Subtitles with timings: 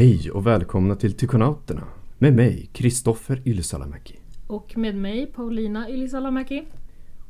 [0.00, 1.82] Hej och välkomna till Tykonauterna
[2.18, 4.18] med mig, Kristoffer Ylsalamäki.
[4.46, 6.64] Och med mig Paulina Ylisalamäki.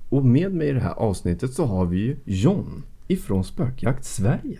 [0.08, 4.58] Och med mig i det här avsnittet så har vi ju John ifrån Spökjakt Sverige.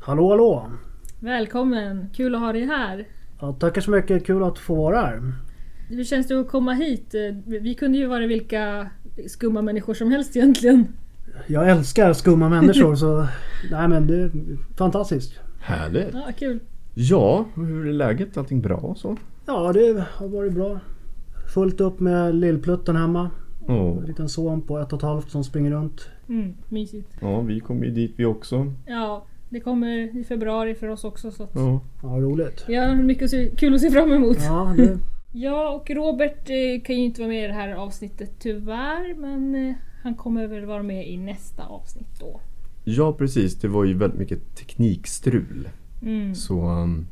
[0.00, 0.72] Hallå hallå!
[1.20, 2.10] Välkommen!
[2.14, 3.08] Kul att ha dig här.
[3.40, 5.32] Ja, tackar så mycket, kul att få vara här.
[5.88, 7.14] Hur känns det att komma hit?
[7.46, 8.90] Vi kunde ju vara vilka
[9.28, 10.86] skumma människor som helst egentligen.
[11.46, 13.26] Jag älskar skumma människor så
[13.70, 14.30] nej men det är
[14.76, 15.32] fantastiskt.
[15.60, 16.14] Härligt!
[16.14, 16.60] Ja, kul.
[16.94, 18.36] Ja, hur är läget?
[18.36, 19.16] Allting bra och så?
[19.46, 20.80] Ja det har varit bra.
[21.54, 23.30] Fullt upp med lillplutten hemma.
[23.66, 23.98] Oh.
[23.98, 26.08] En liten son på ett och ett halvt som springer runt.
[26.28, 27.08] Mm, mysigt.
[27.20, 28.72] Ja, vi kommer ju dit vi också.
[28.86, 31.80] Ja, det kommer i februari för oss också så att Ja.
[32.02, 32.64] Ja, roligt.
[32.68, 34.36] vi har mycket kul att se fram emot.
[34.40, 34.98] Ja, det,
[35.36, 39.54] Ja, och Robert eh, kan ju inte vara med i det här avsnittet tyvärr, men
[39.54, 42.40] eh, han kommer väl vara med i nästa avsnitt då.
[42.84, 43.54] ja, precis.
[43.54, 45.68] Det var ju väldigt mycket teknikstrul.
[46.02, 46.34] Mm.
[46.34, 47.06] Så um,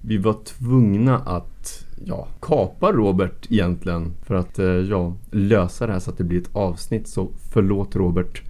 [0.00, 6.00] vi var tvungna att ja, kapa Robert egentligen för att eh, ja, lösa det här
[6.00, 7.08] så att det blir ett avsnitt.
[7.08, 8.42] Så förlåt Robert.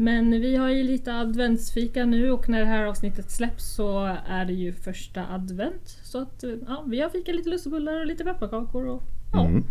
[0.00, 4.44] Men vi har ju lite adventsfika nu och när det här avsnittet släpps så är
[4.44, 5.98] det ju första advent.
[6.02, 9.46] Så att ja, vi har fikat lite lussebullar och lite pepparkakor och ja.
[9.46, 9.64] Mm.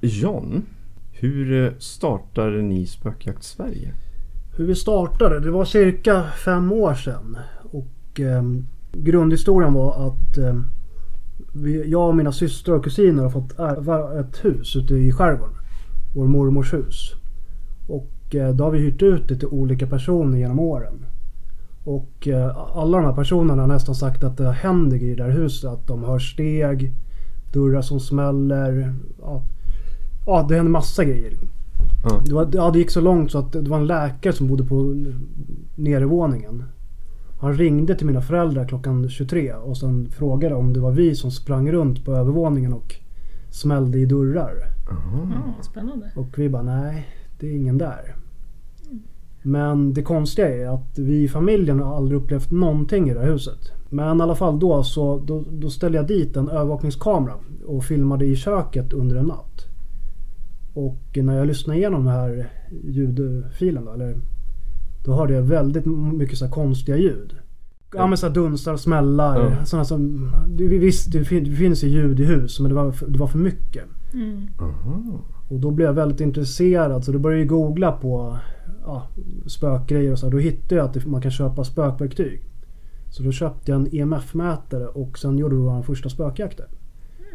[0.00, 0.66] John,
[1.12, 3.94] hur eh, startade ni Spökjakt Sverige?
[4.56, 7.38] hur vi startade, det var cirka fem år sedan.
[7.72, 8.42] Och eh,
[8.92, 10.60] grundhistorien var att eh,
[11.52, 15.54] vi, jag och mina systrar och kusiner har fått ärva ett hus ute i skärgården.
[16.14, 17.12] Vår mormors hus.
[17.88, 21.06] Och då har vi hyrt ut det till olika personer genom åren.
[21.84, 25.22] Och eh, alla de här personerna har nästan sagt att det händer grejer i det
[25.22, 25.70] här huset.
[25.70, 26.92] Att de hör steg,
[27.52, 28.94] dörrar som smäller.
[29.20, 29.42] Ja,
[30.26, 31.32] ja det händer massa grejer.
[32.04, 32.22] Ja.
[32.26, 34.64] Det, var, ja, det gick så långt så att det var en läkare som bodde
[34.64, 35.04] på
[35.74, 36.64] nedervåningen.
[37.40, 41.30] Han ringde till mina föräldrar klockan 23 och sen frågade om det var vi som
[41.30, 42.94] sprang runt på övervåningen och
[43.50, 44.54] smällde i dörrar.
[44.90, 45.28] Aha.
[45.34, 46.10] Ja, spännande.
[46.16, 47.06] Och vi bara nej,
[47.40, 48.16] det är ingen där.
[49.42, 53.32] Men det konstiga är att vi i familjen har aldrig upplevt någonting i det här
[53.32, 53.72] huset.
[53.90, 57.34] Men i alla fall då så då, då ställde jag dit en övervakningskamera
[57.66, 59.66] och filmade i köket under en natt.
[60.74, 62.50] Och när jag lyssnade igenom den här
[62.84, 64.16] ljudfilen då, eller,
[65.04, 67.36] då hörde jag väldigt mycket så här konstiga ljud.
[67.96, 69.64] Ja men så här dunstar, smällar, Ja.
[69.64, 70.30] sådana som...
[70.48, 73.18] Det, visst, det, fin, det finns ju ljud i hus men det var, för- det
[73.18, 73.84] var för mycket.
[74.14, 74.46] Mm.
[74.60, 75.20] Aha.
[75.48, 78.38] Och då blev jag väldigt intresserad så då började jag googla på
[78.84, 79.08] ja,
[79.46, 80.30] spökgrejer och så.
[80.30, 82.42] Då hittade jag att man kan köpa spökverktyg.
[83.10, 86.68] Så då köpte jag en EMF-mätare och sen gjorde vi vår första spökjakt där.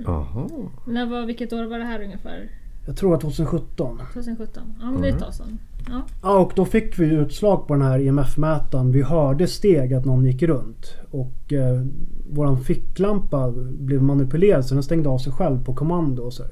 [0.06, 0.50] Aha.
[0.88, 2.50] När var, vilket år var det här ungefär?
[2.86, 4.02] Jag tror att 2017.
[4.14, 4.74] 2017?
[4.80, 5.60] Ja men det är ett tag sedan.
[5.90, 6.02] Ja.
[6.22, 8.92] Ja och då fick vi utslag på den här EMF-mätaren.
[8.92, 10.96] Vi hörde steg att någon gick runt.
[11.12, 11.86] Och eh,
[12.30, 16.44] våran ficklampa blev manipulerad så den stängde av sig själv på kommando och så.
[16.44, 16.52] här.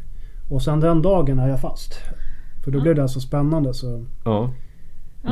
[0.50, 1.94] Och sen den dagen är jag fast.
[2.64, 2.82] För då Ja.
[2.84, 4.06] blev det så spännande så...
[4.26, 4.52] Ja,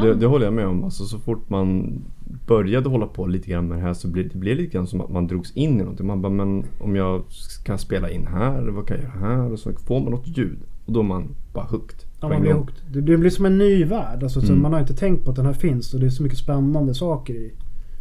[0.02, 0.84] det, det håller jag med om.
[0.84, 2.00] Alltså, så fort man
[2.48, 5.02] började hålla på lite grann med det här så blev det blev lite grann som
[5.02, 6.08] att man drogs in i någonting.
[6.08, 7.24] Man bara, men om jag
[7.66, 9.52] kan spela in här, vad kan jag göra här?
[9.52, 10.60] Och så får man något ljud.
[10.86, 12.00] Och då är man bara hooked.
[12.22, 12.76] Ja, man blir hooked.
[12.94, 14.24] Det blir, det blir som en ny värld.
[14.24, 14.62] Alltså, så Mm.
[14.62, 16.94] man har inte tänkt på att den här finns och det är så mycket spännande
[16.94, 17.52] saker i.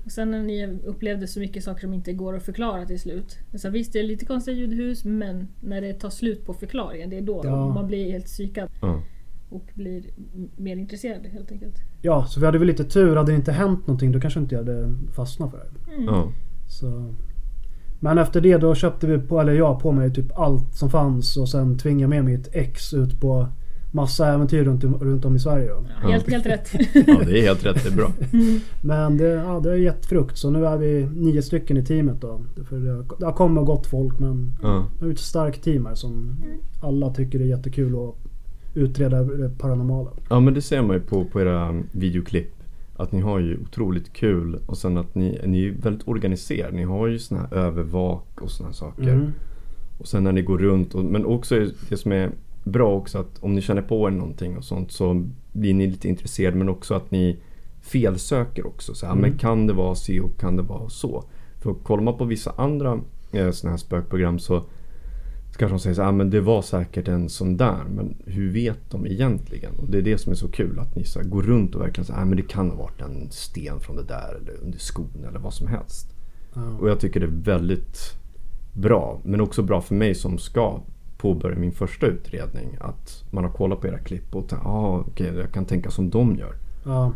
[0.05, 3.39] Och sen när ni upplevde så mycket saker som inte går att förklara till slut.
[3.55, 7.17] Så visst, det är lite konstiga ljudhus men när det tar slut på förklaringen, det
[7.19, 7.75] är då Ja.
[7.75, 8.69] man blir helt psykad.
[8.81, 9.03] Ja.
[9.49, 10.05] Och blir
[10.57, 11.75] mer intresserad helt enkelt.
[12.03, 13.17] Ja, så vi hade väl lite tur.
[13.17, 15.93] Hade det inte hänt någonting då kanske inte jag hade fastnat för det.
[15.93, 16.05] Mm.
[16.05, 16.33] Ja.
[16.69, 17.15] Så.
[18.01, 21.37] Men efter det då köpte vi på, eller jag på mig typ allt som fanns
[21.37, 23.49] och sen tvingade med mitt ex ut på
[23.95, 25.69] massa äventyr runt, runt om i Sverige.
[25.69, 25.87] Då.
[26.03, 26.71] Ja, helt, helt rätt.
[27.07, 27.83] ja, det är helt rätt.
[27.85, 28.11] Det är bra.
[28.83, 32.21] Men det, ja, det har gett frukt så nu är vi nio stycken i teamet
[32.21, 32.41] då.
[32.69, 34.87] För det, har- det har kommit och gått folk men Ja.
[35.01, 36.37] nu är vi ett starkt team här som
[36.83, 38.15] alla tycker det är jättekul att
[38.75, 40.11] utreda det paranormala.
[40.31, 42.51] ja, men det ser man ju på, på era videoklipp.
[42.97, 46.77] Att ni har ju otroligt kul och sen att ni, ni är väldigt organiserade.
[46.77, 49.03] Ni har ju såna här övervak och såna här saker.
[49.13, 49.33] Mm.
[49.99, 50.95] Och sen när ni går runt.
[50.95, 52.31] Och, men också det som är
[52.65, 56.09] bra också att om ni känner på er någonting och sånt så blir ni lite
[56.09, 56.57] intresserade.
[56.57, 57.37] Men också att ni
[57.83, 58.95] felsöker också.
[58.95, 59.23] Så här, Mm.
[59.23, 61.25] Men kan det vara si och kan det vara så?
[61.61, 63.01] För kollar man på vissa andra
[63.33, 64.61] eh, såna här spökprogram så,
[65.53, 67.85] så kanske de säger så här, ah, men det var säkert en sån där.
[67.95, 69.73] Men hur vet de egentligen?
[69.79, 70.79] Och det är det som är så kul.
[70.79, 73.01] Att ni så här, går runt och verkligen säger, ah, men det kan ha varit
[73.01, 74.41] en sten från det där.
[74.43, 76.15] Eller under skon eller vad som helst.
[76.55, 76.63] Ja.
[76.81, 77.99] Och jag tycker det är väldigt
[78.73, 79.21] bra.
[79.25, 80.81] Men också bra för mig som ska
[81.25, 82.77] påbörja min första utredning.
[82.81, 86.11] Att man har kollat på era klipp och tänkt, ah, okej, jag kan tänka som
[86.11, 86.55] de gör.
[86.85, 87.13] Ja.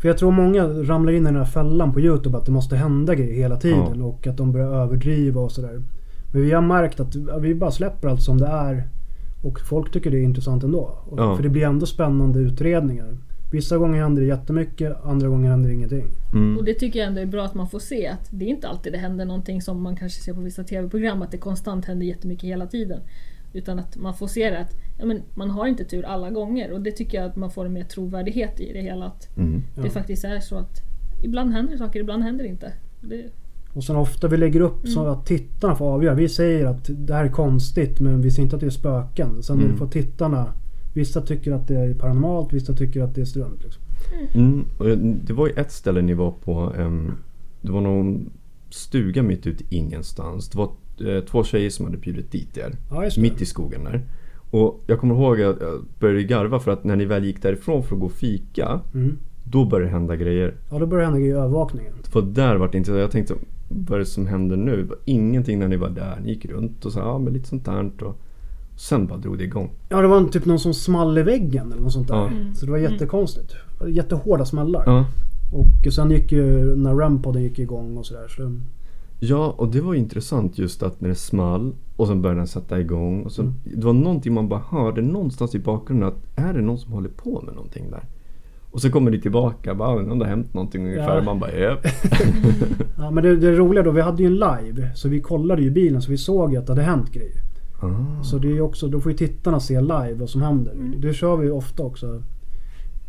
[0.00, 2.76] För jag tror många ramlar in i den här fällan på Youtube att det måste
[2.76, 4.04] hända grejer hela tiden Ja.
[4.04, 5.82] och att de börjar överdriva och sådär.
[6.32, 8.88] Men vi har märkt att vi bara släpper allt som det är
[9.42, 10.98] och folk tycker det är intressant ändå.
[11.16, 11.36] Ja.
[11.36, 13.16] För det blir ändå spännande utredningar.
[13.52, 16.06] Vissa gånger händer det jättemycket, andra gånger händer det ingenting.
[16.32, 16.58] Mm.
[16.58, 18.68] Och det tycker jag ändå är bra att man får se att det är inte
[18.68, 22.06] alltid det händer någonting som man kanske ser på vissa TV-program, att det konstant händer
[22.06, 23.00] jättemycket hela tiden.
[23.54, 26.72] Utan att man får se det att ja, men man har inte tur alla gånger
[26.72, 29.06] och det tycker jag att man får en mer trovärdighet i det hela.
[29.06, 29.62] Att Mm.
[29.76, 29.82] Ja.
[29.82, 30.82] det faktiskt är så att
[31.22, 32.72] ibland händer saker, ibland händer det inte.
[33.00, 33.24] Det,
[33.72, 36.14] Och sen ofta vi lägger upp så att tittarna får avgöra.
[36.14, 39.42] Vi säger att det här är konstigt men vi säger inte att det är spöken.
[39.42, 39.76] Sen Mm.
[39.76, 40.52] får tittarna
[40.96, 43.62] Vissa tycker att det är paranormalt, vissa tycker att det är strunt.
[43.64, 43.82] Liksom.
[44.34, 44.64] Mm.
[44.78, 46.72] Och jag- det var ju ett ställe ni var på.
[46.78, 47.12] ehm,
[47.60, 48.30] det var någon
[48.70, 50.48] stuga mitt ute i ingenstans.
[50.48, 50.70] Det var
[51.30, 52.72] två tjejer som hade bjudit dit er.
[52.90, 53.08] Ja.
[53.18, 54.00] Mitt i skogen där.
[54.50, 57.82] Och jag kommer ihåg att jag började garva för att när ni väl gick därifrån
[57.82, 58.80] för att gå och fika.
[58.94, 59.16] Mm.
[59.44, 60.54] Då började det hända grejer.
[60.70, 61.92] Ja, då börjar det hända grejer i övervakningen.
[62.02, 63.00] För där vart det intressant.
[63.00, 63.34] Jag tänkte,
[63.68, 64.76] vad är det som händer nu?
[64.76, 66.18] Det var ingenting när ni var där.
[66.24, 68.04] Ni gick runt och sa, ja men lite sånt där.
[68.04, 68.16] Och
[68.76, 69.70] sen bara drog det igång.
[69.88, 72.14] Ja, det var en- typ någon som small i väggen eller något sånt där.
[72.16, 72.30] Ja.
[72.54, 73.52] Så det var jättekonstigt.
[73.88, 74.82] Jättehårda smällar.
[74.86, 75.06] Ja.
[75.52, 78.28] Och sen gick ju när REM-podden gick igång och sådär.
[78.28, 78.42] Så,
[79.20, 82.46] Ja, och det var ju intressant just att när det small och sen började den
[82.46, 83.22] sätta igång.
[83.22, 86.78] Och så, Det var någonting man bara hörde någonstans i bakgrunden att är det någon
[86.78, 88.04] som håller på med någonting där?
[88.70, 91.16] Och så kommer det tillbaka, bara om det har hänt någonting ungefär.
[91.16, 91.22] Ja.
[91.22, 91.86] Man bara japp.
[92.98, 94.90] ja, men det, det roliga då, vi hade ju en live.
[94.94, 97.42] Så vi kollade ju bilen så vi såg ju att det hade hänt grejer.
[97.80, 98.22] Ah.
[98.22, 100.74] Så det är ju också, då får ju tittarna se live vad som händer.
[100.98, 102.22] Det kör vi ju ofta också.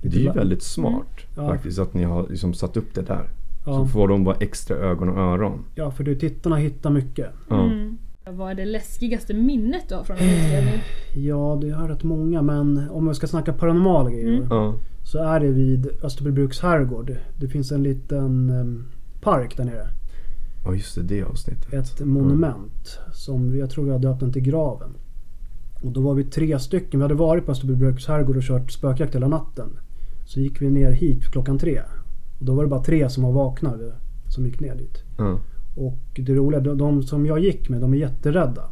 [0.02, 1.48] Det är ju väldigt smart Ja.
[1.48, 3.30] faktiskt att ni har liksom satt upp det där.
[3.66, 5.66] Så Ja, får de bara extra ögon och öron.
[5.76, 7.30] ja, för det, tittarna hittar mycket.
[7.50, 7.64] Ja.
[7.66, 7.98] mm.
[8.32, 10.80] Vad är det läskigaste minnet du har från en utredning?
[11.16, 14.28] Ja, det har rätt många men om vi ska snacka paranormala grejer.
[14.38, 14.48] Mm.
[14.50, 14.74] Ja.
[15.04, 17.16] Så är det vid Österbybruks herrgård.
[17.40, 18.86] Det finns en liten em,
[19.22, 19.88] park där nere.
[20.66, 21.74] ja, just det, det avsnittet.
[21.74, 23.00] Ett monument.
[23.14, 24.90] Som vi, jag tror vi har döpt den till graven.
[25.84, 27.00] Och då var vi tre stycken.
[27.00, 29.70] Vi hade varit på Österbybruks herrgård och kört spökjakt hela natten.
[30.26, 31.82] Så gick vi ner hit klockan tre.
[32.40, 33.74] Och då var det bara tre som var vakna
[34.30, 35.04] som gick ner dit.
[35.18, 35.40] Ja.
[35.76, 38.64] Och det roliga, de, de som jag gick med, de är jätterädda.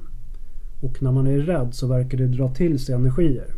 [0.81, 3.53] Och när man är rädd så verkar det dra till sig energier.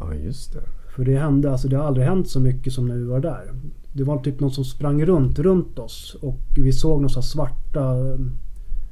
[0.00, 0.62] ja, just det.
[0.96, 3.52] För det hände, alltså det har aldrig hänt så mycket som när vi var där.
[3.92, 6.16] Det var typ någon som sprang runt, runt oss.
[6.22, 7.96] Och vi såg sån här svarta,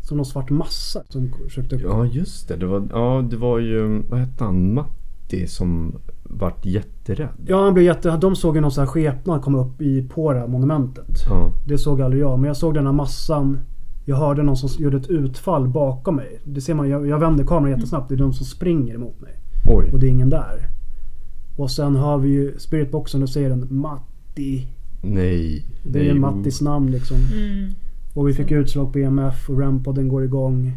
[0.00, 1.76] som någon svart massa som försökte...
[1.76, 2.56] Ja, just det.
[2.56, 4.84] Det var, ja, det var ju, vad hette han,
[5.28, 7.28] Matti som vart jätterädd.
[7.46, 8.16] Ja, han blev jätte...
[8.16, 11.24] De såg ju någon sån här skepnad komma upp i, på det här monumentet.
[11.28, 11.52] Ja.
[11.66, 13.58] Det såg aldrig jag, men jag såg den här massan.
[14.04, 16.40] Jag hörde någon som gjorde ett utfall bakom mig.
[16.44, 18.08] Det ser man, jag, jag vänder kameran jättesnabbt.
[18.08, 19.32] Det är de som springer emot mig.
[19.66, 19.90] Oj.
[19.92, 20.68] Och det är ingen där.
[21.56, 24.66] Och sen har vi ju spiritboxen och säger den Matti.
[25.02, 25.66] Nej.
[25.82, 27.16] Det Nej, är Mattis namn liksom.
[27.16, 27.70] Mm.
[28.14, 30.72] Och vi fick utslag på EMF och REM-podden går igång.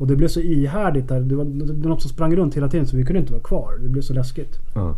[0.00, 1.20] Och det blev så ihärdigt där.
[1.20, 3.42] Det var, det var något som sprang runt hela tiden så vi kunde inte vara
[3.42, 3.78] kvar.
[3.82, 4.58] Det blev så läskigt.
[4.74, 4.96] Ja.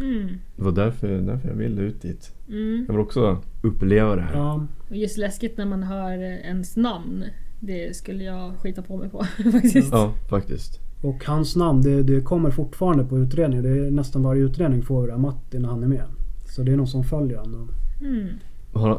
[0.00, 0.28] Mm.
[0.56, 2.34] Det var därför, därför jag ville ut dit.
[2.48, 2.84] Mm.
[2.88, 4.36] Jag vill också uppleva det här.
[4.36, 7.24] Ja, Och just läskigt när man hör ens namn.
[7.60, 9.92] Det skulle jag skita på mig på faktiskt.
[9.92, 10.80] Ja, faktiskt.
[11.02, 13.64] och hans namn det, det kommer fortfarande på utredningen.
[13.64, 16.04] Det är nästan varje utredning får vi det Matti när han är med.
[16.48, 17.70] Så det är någon som följer honom.
[18.00, 18.28] Mm.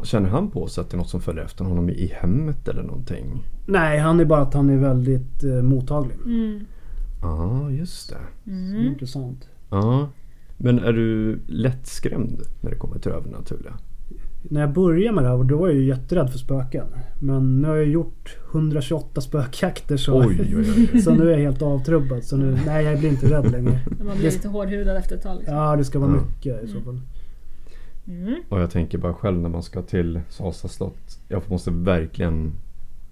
[0.02, 2.82] Känner han på sig att det är något som följer efter honom i hemmet eller
[2.82, 3.42] någonting?
[3.66, 6.16] Nej, han är bara att han är väldigt eh, mottaglig.
[6.24, 6.60] Mm.
[7.22, 8.50] Ja, just det.
[8.50, 8.86] Mm.
[8.86, 9.48] intressant.
[9.70, 10.08] Ja.
[10.56, 13.72] Men är du lättskrämd när det kommer till övernaturliga?
[14.42, 16.86] När jag började med det här då var jag ju jätterädd för spöken.
[17.18, 21.00] Men nu har jag gjort 128 spökjakter så, Oj, oj, oj.
[21.02, 22.24] så nu är jag helt avtrubbad.
[22.24, 23.80] Så nu, nej jag blir inte rädd längre.
[24.04, 25.36] Man blir lite hårdhudad efter ett tag.
[25.38, 25.56] Liksom.
[25.56, 27.00] Ja, det ska vara mycket i så fall.
[28.08, 28.34] Mm.
[28.48, 31.18] Och jag tänker bara själv när man ska till Sasa slott.
[31.28, 32.52] Jag måste verkligen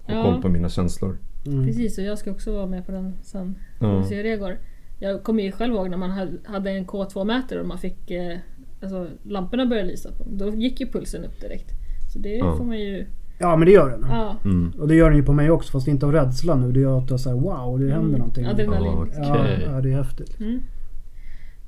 [0.03, 0.23] ha Ja.
[0.23, 1.17] koll på mina känslor.
[1.45, 1.65] Mm.
[1.65, 3.55] Precis, och jag ska också vara med på den sen.
[3.79, 3.95] Ja.
[3.97, 4.03] Ja.
[4.03, 4.57] Se hur det går.
[4.99, 6.09] Jag kommer ju själv ihåg när man
[6.45, 8.37] hade- en K2-mätare och man fick eh,
[8.81, 10.09] alltså, lamporna började lysa.
[10.11, 10.23] På.
[10.27, 11.69] Då gick ju pulsen upp direkt.
[12.13, 12.55] Så det Ja.
[12.57, 13.05] får man ju...
[13.39, 14.05] Ja, men det gör den.
[14.09, 14.35] Ja.
[14.45, 14.71] Mm.
[14.79, 16.71] Och det gör den ju på mig också fast inte av rädsla nu.
[16.71, 18.11] Det gör att jag säger wow, det händer Mm.
[18.19, 18.45] någonting.
[18.45, 19.11] Adrenalin.
[19.17, 20.39] Ja, ja, det är häftigt.
[20.39, 20.59] Mm.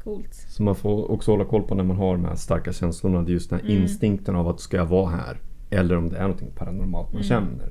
[0.05, 0.33] Coolt.
[0.33, 3.21] Så man får också hålla koll på när man har de här starka känslorna.
[3.21, 3.81] Det är just den här Mm.
[3.81, 5.38] instinkten av att ska jag vara här?
[5.69, 7.24] Eller om det är någonting paranormalt man Mm.
[7.24, 7.69] känner.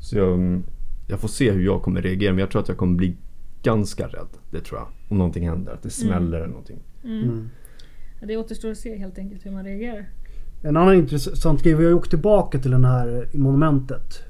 [0.00, 0.62] Så jag,
[1.08, 2.32] jag får se hur jag kommer reagera.
[2.32, 3.16] Men jag tror att jag kommer bli
[3.62, 4.28] ganska rädd.
[4.50, 4.88] Det tror jag.
[5.08, 5.72] Om någonting händer.
[5.72, 6.78] Att det smäller eller någonting.
[7.04, 7.22] Mm.
[7.22, 7.48] Mm.
[8.20, 10.06] Ja, det återstår att se helt enkelt hur man reagerar.
[10.62, 14.22] En annan intressant grej, vi har ju åkt tillbaka till den här monumentet.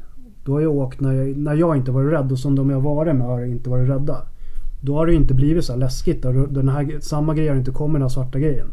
[0.44, 2.80] Då har jag åkt när jag, när jag inte varit rädd och som de jag
[2.80, 4.26] varit med har inte varit rädda.
[4.80, 6.22] Då har det inte blivit så här läskigt.
[6.22, 8.66] Den här, samma grej har inte kommit den här svarta grejen.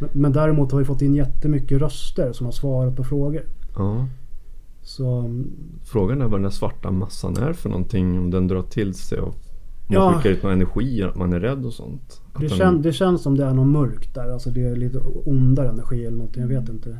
[0.00, 3.42] Men, men däremot har vi fått in jättemycket röster som har svarat på frågor.
[3.76, 4.06] Ja.
[4.82, 5.30] Så
[5.84, 8.18] Frågan är vad den där svarta massan är för någonting.
[8.18, 9.34] Om den drar till sig och
[9.88, 10.12] man Ja.
[10.12, 12.20] skickar ut någon energi, att man är rädd och sånt.
[12.38, 14.30] Det, den, kän, det känns som det är något mörkt där.
[14.30, 16.42] Alltså det är lite ondare energi eller någonting.
[16.42, 16.98] Jag vet inte.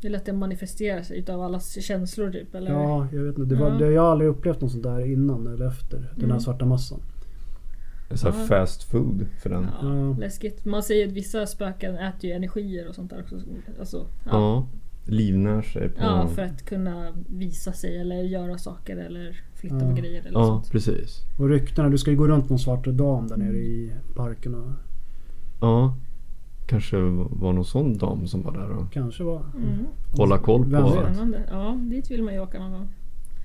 [0.00, 2.54] Det är lätt att manifestera sig utav allas känslor typ.
[2.54, 2.70] Eller?
[2.72, 3.54] Ja, jag vet inte.
[3.54, 3.74] Det var, Ja.
[3.78, 5.96] det, jag har aldrig upplevt något sånt där innan eller efter.
[5.98, 6.40] Den här Mm.
[6.40, 7.00] svarta massan.
[8.16, 9.66] Så här fast food för den.
[9.82, 10.16] Ja, Ja.
[10.18, 10.64] Läskigt.
[10.64, 13.36] Man säger att vissa spöken äter ju energier och sånt där också.
[13.80, 14.30] Alltså, ja.
[14.30, 14.66] Ja.
[15.04, 16.02] Livnär sig på...
[16.02, 19.88] Ja, för att kunna visa sig eller göra saker eller flytta Ja.
[19.90, 20.70] på grejer eller Ja, sånt.
[20.70, 21.18] precis.
[21.38, 24.70] Och ryktena, du ska ju gå runt någon svart dam där nere i parken och
[25.60, 25.96] Ja.
[26.66, 26.96] Kanske
[27.30, 29.42] var någon sån dam som var där och kanske var...
[29.56, 29.86] Mm.
[30.12, 30.90] hålla koll på.
[30.90, 31.42] Spännande.
[31.50, 32.88] Ja, dit vill man ju åka någon gång.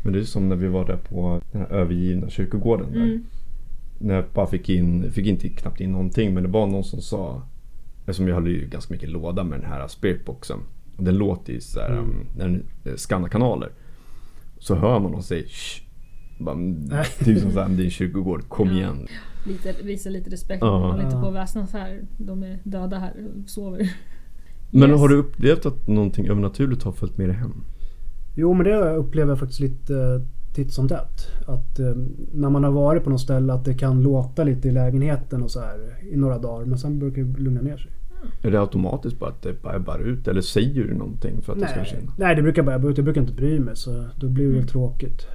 [0.04, 3.00] Men det är som när vi var där på den här övergivna kyrkogården där.
[3.02, 3.24] Mm.
[3.98, 7.42] När fick in, fick inte knappt in någonting men det var någon som sa
[8.08, 10.60] Eftersom jag hade ju ganska mycket låda med den här spiritboxen.
[10.98, 12.04] Och den låter ju såhär Mm.
[12.04, 13.70] um, när den eh, skannar kanaler.
[14.60, 15.82] Så hör man någon säga Shh.
[16.40, 16.56] Bara.
[17.26, 18.74] Typ som såhär, det är en kyrkogård, kom Ja.
[18.74, 19.08] igen.
[19.48, 20.62] Lite, visa lite respekt.
[20.62, 20.92] Ja.
[20.92, 22.02] Håll inte på och väsnas här.
[22.18, 23.92] De är döda här och sover.
[24.72, 25.00] Men Yes.
[25.00, 27.64] har du upplevt att någonting övernaturligt har följt med dig hem?
[28.36, 30.22] Jo men det upplever jag faktiskt lite
[30.56, 31.28] titt som tätt.
[31.48, 31.94] Att eh,
[32.34, 35.52] när man har varit på något ställe att det kan låta lite i lägenheten och
[35.52, 36.66] så här i några dagar.
[36.66, 37.92] Men sen brukar det lugna ner sig.
[38.42, 40.28] Är det automatiskt bara att det bara ebbar ut?
[40.28, 42.12] Eller säger du någonting för att det ska Nej, försvinna?
[42.18, 42.98] nej det brukar bara ebba ut.
[42.98, 44.68] Jag brukar inte bry mig så då blir det Mm.
[44.68, 45.28] tråkigt.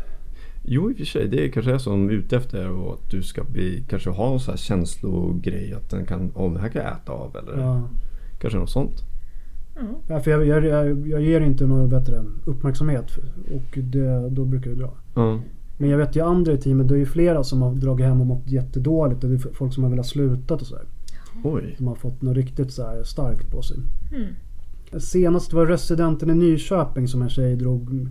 [0.64, 3.10] Jo i och för sig, det kanske är som de är ute efter och att
[3.10, 6.68] du ska bli, kanske ha någon sån här känslogrej att den kan, åh det här
[6.68, 7.82] kan jag äta av eller Ja.
[8.40, 9.04] kanske något sånt.
[9.74, 9.82] Ja.
[10.08, 13.10] Ja, för jag, jag, jag, jag ger inte någon bättre uppmärksamhet
[13.54, 14.92] och det, då brukar det dra.
[15.14, 15.40] Ja.
[15.78, 18.20] Men jag vet ju andra i teamet, det är ju flera som har dragit hem
[18.20, 20.84] och mått jättedåligt och det är folk som har velat sluta och sådär.
[21.44, 21.74] Oj.
[21.76, 23.76] Som har fått något riktigt så här starkt på sig.
[24.12, 24.34] Mm.
[25.00, 28.08] Senast var residenten i Nyköping som en tjej drog,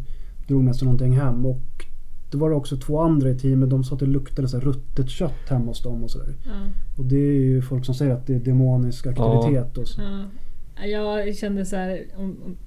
[0.48, 1.86] drog med sig någonting hem och
[2.32, 3.70] det var också två andra i teamet.
[3.70, 6.36] De sa att det luktade så här ruttet kött hemma hos dem och sådär.
[6.46, 6.52] Ja.
[6.98, 10.02] Och det är ju folk som säger att det är demonisk aktivitet och så.
[10.02, 10.24] Ja.
[10.88, 12.58] Jag kände så här om, om,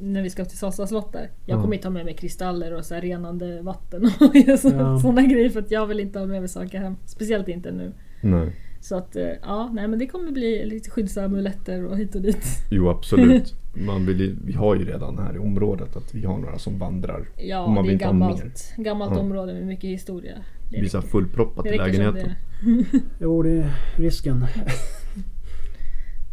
[0.00, 1.30] när vi ska till Sasa slott där.
[1.46, 1.62] Jag Ja.
[1.62, 4.56] kommer inte ha med mig kristaller och så här renande vatten och Ja.
[5.02, 6.96] sådana grejer för att jag vill inte ha med mig saker hem.
[7.06, 7.92] Speciellt inte nu.
[8.20, 8.56] Nej.
[8.80, 12.44] Så att eh, ja, nej men det kommer bli lite skyddsamuletter och hit och dit.
[12.70, 13.54] Jo absolut.
[13.74, 16.78] Man vill, ju- vi har ju redan här i området att vi har några som
[16.78, 17.28] vandrar.
[17.36, 19.20] Ja, Och man det vill är gammalt, gammalt Ja.
[19.20, 20.34] område med mycket historia.
[20.70, 22.14] Det räcker- fullproppat i lägenheten.
[22.14, 23.00] det.
[23.20, 24.46] Jo, det är risken.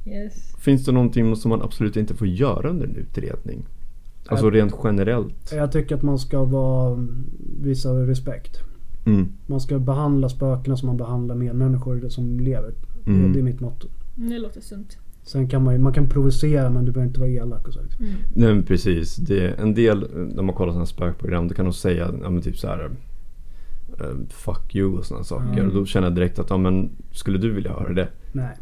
[0.07, 0.55] Yes.
[0.59, 3.65] Finns det någonting som man absolut inte får göra under en utredning?
[4.27, 5.51] Alltså rent generellt.
[5.51, 7.07] Jag tycker att man ska vara,
[7.61, 8.59] visa respekt.
[9.05, 9.27] Mm.
[9.45, 12.73] Man ska behandla spökena som man behandlar medmänniskor som lever.
[13.05, 13.33] Mm.
[13.33, 13.87] Det, är mitt motto.
[14.15, 14.97] Det låter sunt.
[15.23, 17.79] Sen kan man ju, man kan provocera men du behöver inte vara elak och så.
[17.79, 18.11] Mm.
[18.35, 19.15] Nej men precis.
[19.15, 22.29] Det är en del, när man kollar sådana här spökprogram, då kan de säga ja,
[22.29, 22.91] men typ så här.
[23.99, 25.53] eh, Fuck you och sådana saker.
[25.53, 25.67] Mm.
[25.67, 28.07] Och då känner jag direkt att ja, men, skulle du vilja höra det?
[28.31, 28.55] Nej.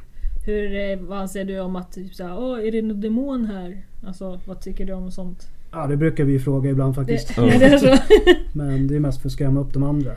[0.45, 3.85] Hur, eh, vad anser du om att typ såhär, åh är det någon demon här?
[4.07, 5.47] Alltså vad tycker du om sånt?
[5.71, 7.33] Ja, det brukar vi fråga ibland Det, faktiskt.
[7.37, 7.47] Ja.
[7.47, 7.59] ja.
[7.59, 7.97] det är så?
[8.57, 10.11] Men det är mest för att skrämma upp de andra.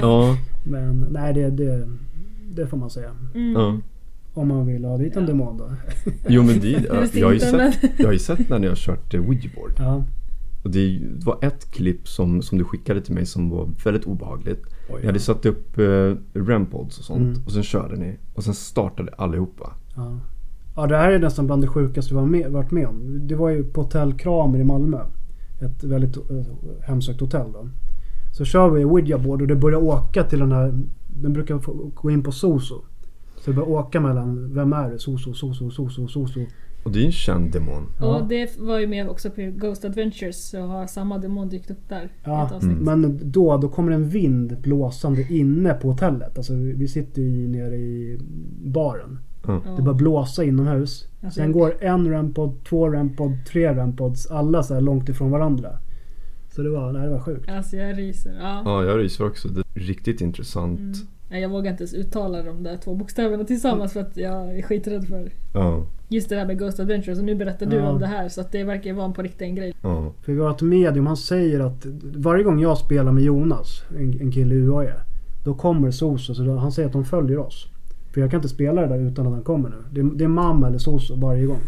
[0.00, 0.36] Ja.
[0.64, 1.88] Men nej, det, det,
[2.54, 3.10] det får man säga.
[3.34, 3.52] Mm.
[3.52, 3.78] ja.
[4.34, 5.28] Om man vill ha dit en Ja.
[5.28, 5.70] demon då.
[6.28, 8.66] Jo men det, Det visste jag, har ju sett, jag har ju sett när ni
[8.68, 9.72] har kört eh, Ouija-board.
[9.78, 10.04] Ja.
[10.62, 14.62] Och det, var ett klipp som, som du skickade till mig som var väldigt obehagligt.
[14.90, 17.42] Oj, Ni hade satt upp uh, REM-pods och sånt Mm.
[17.46, 19.72] och sen körde ni och sen startade allihopa.
[19.96, 20.18] Ja.
[20.76, 23.26] ja, det här är nästan bland det sjukaste vi har med, varit med om.
[23.26, 25.00] Det var ju på Hotell Kramer i Malmö.
[25.60, 26.42] Ett väldigt uh,
[26.82, 27.68] hemsökt hotell då.
[28.32, 30.78] Så kör vi Ouija-board och det börjar åka till den här...
[31.06, 32.82] Den brukar få, gå in på Soso.
[33.36, 34.98] Så det börjar åka mellan, vem är det?
[34.98, 36.40] Soso, Soso, Soso, Soso.
[36.84, 37.86] Och det är ju en känd demon.
[38.00, 38.16] Ja.
[38.16, 41.88] Och det var ju med också på Ghost Adventures så har samma demon dykt upp
[41.88, 42.12] där.
[42.24, 42.78] Ja, avsnitt.
[42.78, 46.38] Men då, då kommer en vind blåsande inne på hotellet.
[46.38, 48.18] Alltså vi sitter ju nere i
[48.64, 49.18] baren.
[49.46, 49.62] Ja.
[49.76, 51.08] Det börjar blåsa inomhus.
[51.22, 54.26] Alltså, Sen går en rampod, två rampod, tre rampods.
[54.30, 55.78] Alla så här långt ifrån varandra.
[56.54, 57.50] Så det var, nej, det var sjukt.
[57.50, 58.38] Alltså jag ryser.
[58.40, 58.62] Ja.
[58.64, 59.48] Ja, jag ryser också.
[59.48, 60.80] Det är riktigt intressant.
[60.80, 60.92] Mm.
[61.30, 64.62] Nej, jag vågar inte ens uttala de där två bokstäverna tillsammans för att jag är
[64.62, 67.18] skiträdd för Ja, just det där med Ghost Adventures.
[67.18, 67.90] Och nu berättar du Ja.
[67.90, 69.74] om det här så att det verkar vara en på riktigt en grej.
[69.82, 70.12] ja.
[70.22, 74.20] För vi har ett medium, han säger att varje gång jag spelar med Jonas, en,
[74.20, 74.92] en kille i UAE.
[75.44, 77.66] Då kommer Soso, så då, han säger att de följer oss.
[78.14, 79.76] För jag kan inte spela det där utan att han kommer nu.
[80.02, 81.60] Det, det är mamma eller Soso varje gång.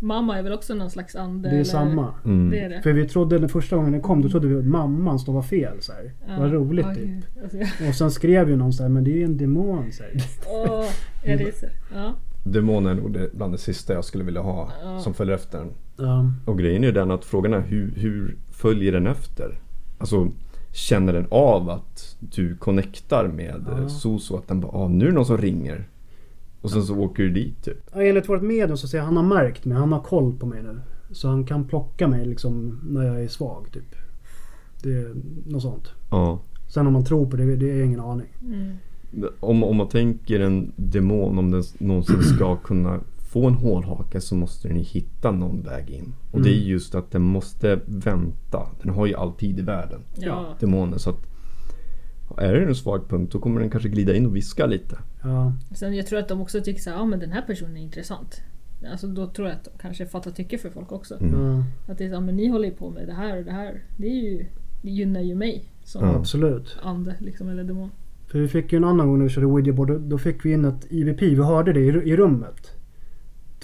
[0.00, 1.48] Mamma är väl också någon slags ande?
[1.48, 1.64] Det är eller?
[1.64, 2.14] samma.
[2.24, 2.50] Mm.
[2.50, 2.82] Det är det.
[2.82, 5.76] För vi trodde den första gången den kom, då trodde vi att mamman stavade fel.
[5.80, 6.12] Så här.
[6.40, 7.24] Vad roligt Ja, typ.
[7.42, 9.92] Alltså, Och sen skrev ju någon så här, men det är ju en demon.
[9.92, 10.12] Så här.
[10.46, 10.84] Åh,
[11.24, 11.70] jag ryser.
[11.94, 12.14] Ja.
[12.44, 14.98] Demonen är nog det bland det sista jag skulle vilja ha Ja.
[14.98, 15.70] som följer efter den.
[15.96, 16.30] Ja.
[16.44, 19.58] Och grejen är ju den att frågan är hur, hur följer den efter?
[19.98, 20.28] Alltså
[20.72, 23.80] känner den av att du connectar med Ja.
[23.80, 23.88] ja.
[23.88, 25.88] Soso att den bara ah, nu är det någon som ringer.
[26.66, 27.78] Och sen så åker du dit typ.
[27.94, 29.78] Ja, enligt vårt medium så säger han han har märkt mig.
[29.78, 30.80] Han har koll på mig nu.
[31.10, 33.94] Så han kan plocka mig liksom när jag är svag typ.
[34.82, 35.14] Det är
[35.46, 35.88] något sånt.
[36.10, 36.40] Ja.
[36.68, 38.26] Sen om man tror på det, det är ingen aning.
[38.42, 38.72] Mm.
[39.40, 44.34] Om, om man tänker en demon, om den någonsin ska kunna få en hålhake så
[44.34, 46.12] måste den ju hitta någon väg in.
[46.30, 46.68] Och det är Mm.
[46.68, 48.68] just att den måste vänta.
[48.82, 50.44] Den har ju all tid i världen, Ja.
[50.60, 50.98] demonen.
[50.98, 51.16] Så att
[52.38, 54.98] är det en svag punkt då kommer den kanske glida in och viska lite.
[55.26, 57.76] Ja, Sen jag tror att de också tycker så här, ja men den här personen
[57.76, 58.40] är intressant.
[58.90, 61.20] Alltså då tror jag att de kanske fattar tycke för folk också.
[61.20, 61.62] Mm.
[61.86, 63.50] Att det är så, ja, men ni håller ju på med det här och det
[63.52, 63.82] här.
[63.96, 64.46] Det är ju,
[64.82, 66.14] det gynnar ju mig som Ja.
[66.16, 66.76] absolut.
[66.82, 67.90] ande liksom, eller demon.
[68.26, 70.52] För vi fick ju en annan gång när vi körde Ouija board, då- fick vi
[70.52, 71.20] in ett IVP.
[71.22, 72.70] Vi hörde det i, i rummet.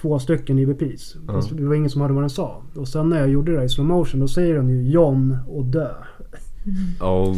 [0.00, 1.16] Två stycken IVPs.
[1.26, 1.32] Ja.
[1.32, 2.62] Fast det var ingen som hörde vad den sa.
[2.76, 5.36] Och sen när jag gjorde det där i slow motion då säger den ju John
[5.48, 5.90] och dö.
[7.00, 7.36] Oh.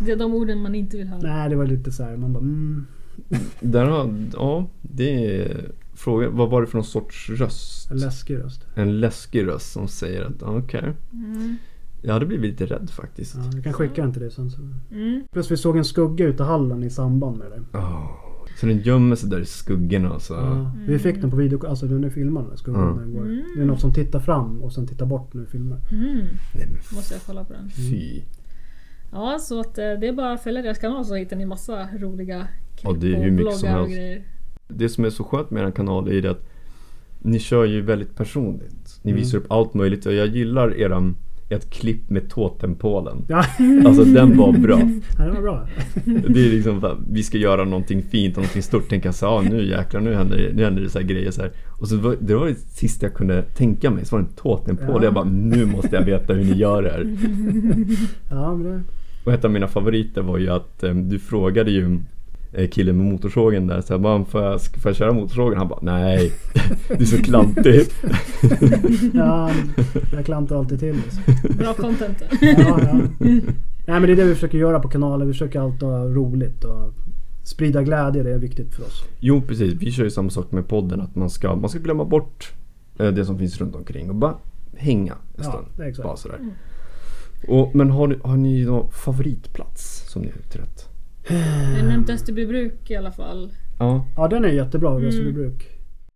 [0.00, 1.20] Det är de orden man inte vill höra.
[1.22, 2.86] Nej, det var lite så här, man bara mm.
[3.60, 6.36] Där har, ja, det är frågan.
[6.36, 7.90] Vad var det för någon sorts röst?
[7.90, 8.66] En läskig röst.
[8.74, 10.92] En läskig röst som säger att okej.
[11.12, 11.56] Mm.
[12.02, 13.34] Jag hade blivit lite rädd faktiskt.
[13.34, 14.50] Ja, jag kan skicka den till dig sen.
[14.50, 14.58] Så.
[14.90, 15.22] Mm.
[15.32, 17.78] Plus vi såg en skugga ute i hallen i samband med det.
[17.78, 18.10] Oh.
[18.60, 20.34] Så den gömmer sig där i skuggorna så.
[20.34, 23.22] Ja, vi fick den på video, alltså den är filmad den skuggan när den går.
[23.22, 23.42] Mm.
[23.56, 25.78] Det är något som tittar fram och sen tittar bort när vi filmar.
[25.90, 26.04] Mm.
[26.54, 27.70] Nej men Måste jag kolla på den.
[27.70, 28.22] fy.
[29.14, 31.88] Ja, så att eh, det är bara att följa deras kanal så hittar ni massa
[31.98, 34.22] roliga klipp Ja, det är hur och mycket som vloggar och grejer.
[34.68, 36.42] Det som är så skönt med er kanal är att
[37.18, 39.00] ni kör ju väldigt personligt.
[39.02, 39.22] Ni Mm.
[39.22, 41.16] visar upp allt möjligt och jag gillar eran,
[41.48, 43.24] ett klipp med totempålen.
[43.28, 43.44] Ja,
[43.86, 44.76] Alltså den var bra.
[45.18, 45.68] det var bra.
[46.04, 48.88] Det är liksom bara, vi ska göra någonting fint och någonting stort.
[48.88, 51.42] Tänka så ah, nu jäklar, nu händer, det- nu händer det så här grejer så
[51.42, 51.50] här.
[51.80, 54.04] Och så var, det var det sista jag kunde tänka mig.
[54.04, 54.86] Så var det en totempål.
[54.96, 55.04] Ja.
[55.04, 57.16] Jag bara, nu måste jag veta hur ni gör det här.
[58.30, 58.82] Ja, men det...
[59.24, 61.98] Och ett av mina favoriter var ju att eh, du frågade ju
[62.52, 65.58] eh, killen med motorsågen där, så här, bara, får, jag, får jag köra motorsågen?
[65.58, 66.32] Han bara, nej,
[66.88, 67.94] det är så klantigt.
[69.14, 69.50] Ja,
[70.12, 70.96] jag klantar alltid till
[71.46, 71.54] det.
[71.54, 72.22] Bra content.
[72.40, 73.00] Ja, ja.
[73.86, 75.26] Nej men det är det vi försöker göra på kanalen.
[75.26, 76.94] Vi försöker alltid ha roligt och
[77.42, 78.22] sprida glädje.
[78.22, 79.04] Det är viktigt för oss.
[79.20, 79.74] Jo, precis.
[79.74, 82.52] Vi kör ju samma sak med podden, att man ska, man ska glömma bort
[82.98, 84.34] eh, det som finns runt omkring och bara
[84.76, 85.96] hänga en Ja, stund.
[86.02, 86.38] Bara sådär.
[87.48, 90.88] Och, men har ni, har ni någon favoritplats som ni har utrett?
[91.28, 93.52] Jag har nämnt Österbybruk i alla fall.
[93.78, 95.08] Ja, Ja den är jättebra Mm.
[95.08, 95.70] Österbybruk.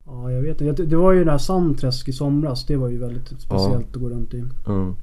[0.06, 0.84] Ja jag vet inte.
[0.84, 2.66] Det var ju den här Sandträsk i somras.
[2.66, 4.44] Det var ju väldigt speciellt att gå runt i.
[4.66, 4.94] ja,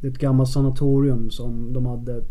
[0.00, 2.22] Det är ett gammalt sanatorium som de hade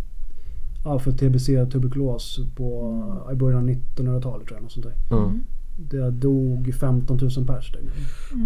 [0.85, 2.93] ja, för tbc och tuberkulos på,
[3.31, 4.61] i början av 1900-talet tror jag.
[4.63, 4.95] Något sånt där.
[5.09, 5.31] ja.
[5.77, 7.81] Det dog 15 000 pers där.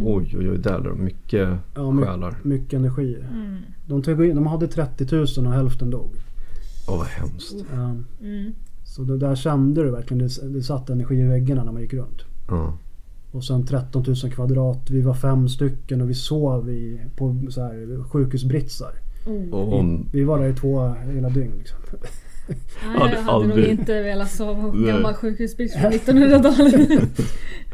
[0.03, 2.37] Oj, oj, oj, där är de mycket Ja, my- själar.
[2.43, 3.17] mycket energi.
[3.31, 3.57] Mm.
[3.87, 6.09] De, tog, in- de hade 30 000 och hälften dog.
[6.87, 7.55] Åh, vad hemskt.
[7.73, 8.51] Ja, Mm.
[8.83, 10.27] så det där kände du verkligen.
[10.27, 12.21] Det, det satt energi i väggarna när man gick runt.
[12.47, 12.77] Ja.
[13.31, 14.89] Och sen 13 000 kvadrat.
[14.89, 18.91] Vi var fem stycken och vi sov i, på så här sjukhusbritsar.
[19.51, 21.77] Och om, Vi var där i två hela dygn liksom.
[22.47, 22.57] Nej,
[22.93, 24.91] jag hade nog aldrig- inte velat sova på Nej.
[24.93, 26.89] gammal sjukhusbrits från 1900-talet.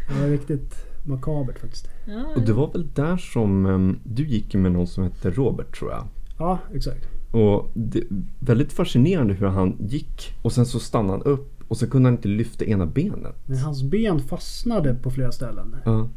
[0.08, 1.88] Det var riktigt makabert faktiskt.
[2.08, 5.80] ja, och det var väl där som em, du gick med någon som hette Robert
[5.80, 6.08] tror jag.
[6.40, 7.08] Ja, exakt.
[7.32, 8.04] Och det,
[8.40, 12.16] väldigt fascinerande hur han gick och sen så stannade han upp och så kunde han
[12.16, 13.36] inte lyfta ena benet.
[13.46, 15.76] Men hans ben fastnade på flera ställen.
[15.86, 16.10] Ja.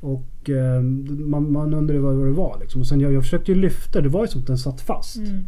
[0.00, 0.82] Och eh,
[1.26, 2.80] man, man undrade vad vad det var liksom.
[2.80, 4.00] Och sen jag, jag försökte ju lyfta.
[4.00, 5.16] Det var ju som att den satt fast.
[5.16, 5.44] Mm.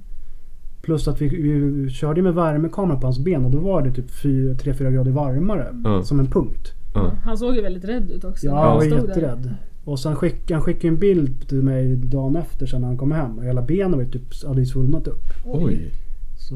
[0.87, 4.11] Plus att vi, vi körde med värmekamera på hans ben och då var det typ
[4.11, 5.67] 3-4 grader varmare.
[5.85, 6.03] Ja.
[6.03, 6.73] Som en punkt.
[6.95, 7.13] Ja.
[7.25, 8.47] Han såg ju väldigt rädd ut också.
[8.47, 9.09] Ja, han var stod där.
[9.09, 9.55] jätterädd.
[9.85, 13.13] Och sen skickade han skickade en bild till mig dagen efter sen när han kom
[13.13, 13.39] hem.
[13.39, 15.25] Och hela benen var ju typ, hade ju svullnat upp.
[15.45, 15.91] Oj.
[16.39, 16.55] Så.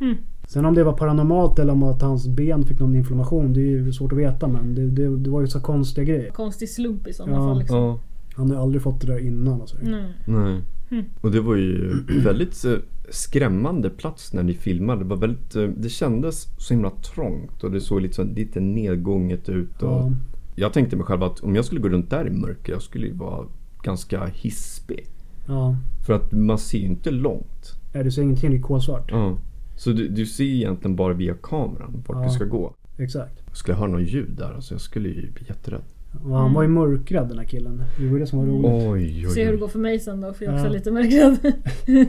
[0.00, 0.16] Mm.
[0.46, 3.52] Sen om det var paranormalt eller om att hans ben fick någon inflammation.
[3.52, 6.30] Det är ju svårt att veta men det, det, det var ju så konstiga grejer.
[6.30, 7.40] Konstig slump i sådana Ja.
[7.48, 7.58] fall.
[7.58, 7.78] Liksom.
[7.78, 8.00] Ja.
[8.34, 9.60] Han har ju aldrig fått det där innan.
[9.60, 9.76] Alltså.
[9.82, 10.04] Nej.
[10.26, 10.60] Nej.
[10.90, 11.04] Mm.
[11.20, 11.92] Och det var ju
[12.24, 12.72] väldigt eh,
[13.10, 14.98] skrämmande plats när ni filmade.
[15.02, 18.60] Det, var väldigt, eh, det kändes så himla trångt och det såg lite, så, lite
[18.60, 19.82] nedgånget ut.
[19.82, 20.10] Och Ja.
[20.56, 23.06] Jag tänkte mig själv att om jag skulle gå runt där i mörker, jag skulle
[23.06, 23.46] ju vara
[23.82, 25.06] ganska hispig.
[25.46, 25.76] ja.
[26.06, 27.74] För att man ser ju inte långt.
[27.94, 28.50] Nej, du ser ingenting.
[28.50, 29.08] Det är kolsvart.
[29.10, 29.38] Ja.
[29.76, 32.24] Så du, du ser egentligen bara via kameran vart Ja.
[32.24, 32.74] du ska gå.
[32.98, 33.56] Exakt.
[33.56, 35.82] Skulle jag höra något ljud där, alltså jag skulle ju bli jätterädd.
[36.24, 37.82] Och han var ju mörkrädd den här killen.
[37.98, 38.64] Det var det som var roligt.
[38.92, 39.60] Oj, oj, Se hur det oj.
[39.60, 40.72] går för mig sen då, för jag är också Ja.
[40.72, 41.54] lite mörkrädd.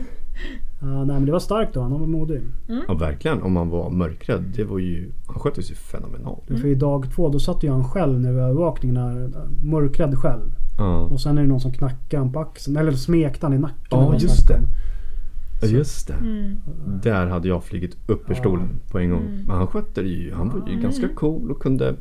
[0.82, 1.80] Ja, nej men det var starkt då.
[1.80, 2.40] Han var modig.
[2.88, 3.42] Ja, verkligen.
[3.42, 4.42] Om man var mörkrädd.
[4.56, 5.12] Det var ju...
[5.26, 6.46] Han skötte sig fenomenalt.
[6.46, 8.96] För i dag två då satt ju han själv när övervakningen.
[8.96, 9.30] Här,
[9.64, 10.52] mörkrädd själv.
[10.78, 12.76] Ja, Och sen är det någon som knackar han på axeln.
[12.76, 13.76] Eller smekte han i nacken.
[13.90, 14.60] Ja, just det.
[15.62, 16.14] Ja, just det.
[16.14, 16.56] Mm.
[17.02, 19.22] Där hade jag flugit upp ur stolen på en gång.
[19.26, 19.44] Mm.
[19.46, 20.32] Men han skötte det ju.
[20.34, 21.94] Han var ju ganska cool och kunde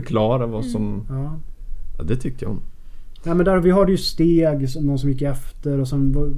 [0.00, 1.02] förklara vad som...
[1.08, 1.38] Ja.
[1.98, 2.60] Ja, det tyckte jag om.
[3.24, 6.32] Nej men där vi hörde ju steg, någon som gick efter och sen var,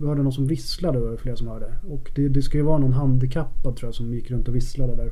[0.00, 1.66] vi hörde någon som visslade var det flera som hörde.
[1.90, 4.96] Och det, det ska ju vara någon handikappad tror jag som gick runt och visslade
[4.96, 5.10] där.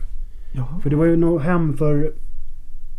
[0.54, 0.80] Jaha.
[0.82, 2.12] För det var ju nog hem för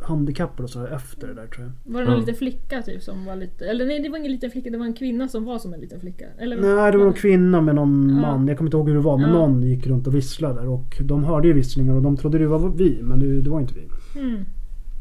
[0.01, 1.93] handikappade och så här efter det där tror jag.
[1.93, 2.19] Var det någon Ja.
[2.19, 3.65] liten flicka typ som var lite...
[3.65, 5.79] Eller nej det var ingen liten flicka, det var en kvinna som var som en
[5.79, 6.25] liten flicka.
[6.37, 8.21] Eller, Nej det var någon kvinna med någon Ja.
[8.21, 8.47] man.
[8.47, 9.33] Jag kommer inte ihåg hur det var men Ja.
[9.35, 10.67] någon gick runt och visslade där.
[10.67, 13.59] Och de hörde ju visslingar och de trodde det var vi men det, det var
[13.59, 14.19] inte vi.
[14.19, 14.45] Mm.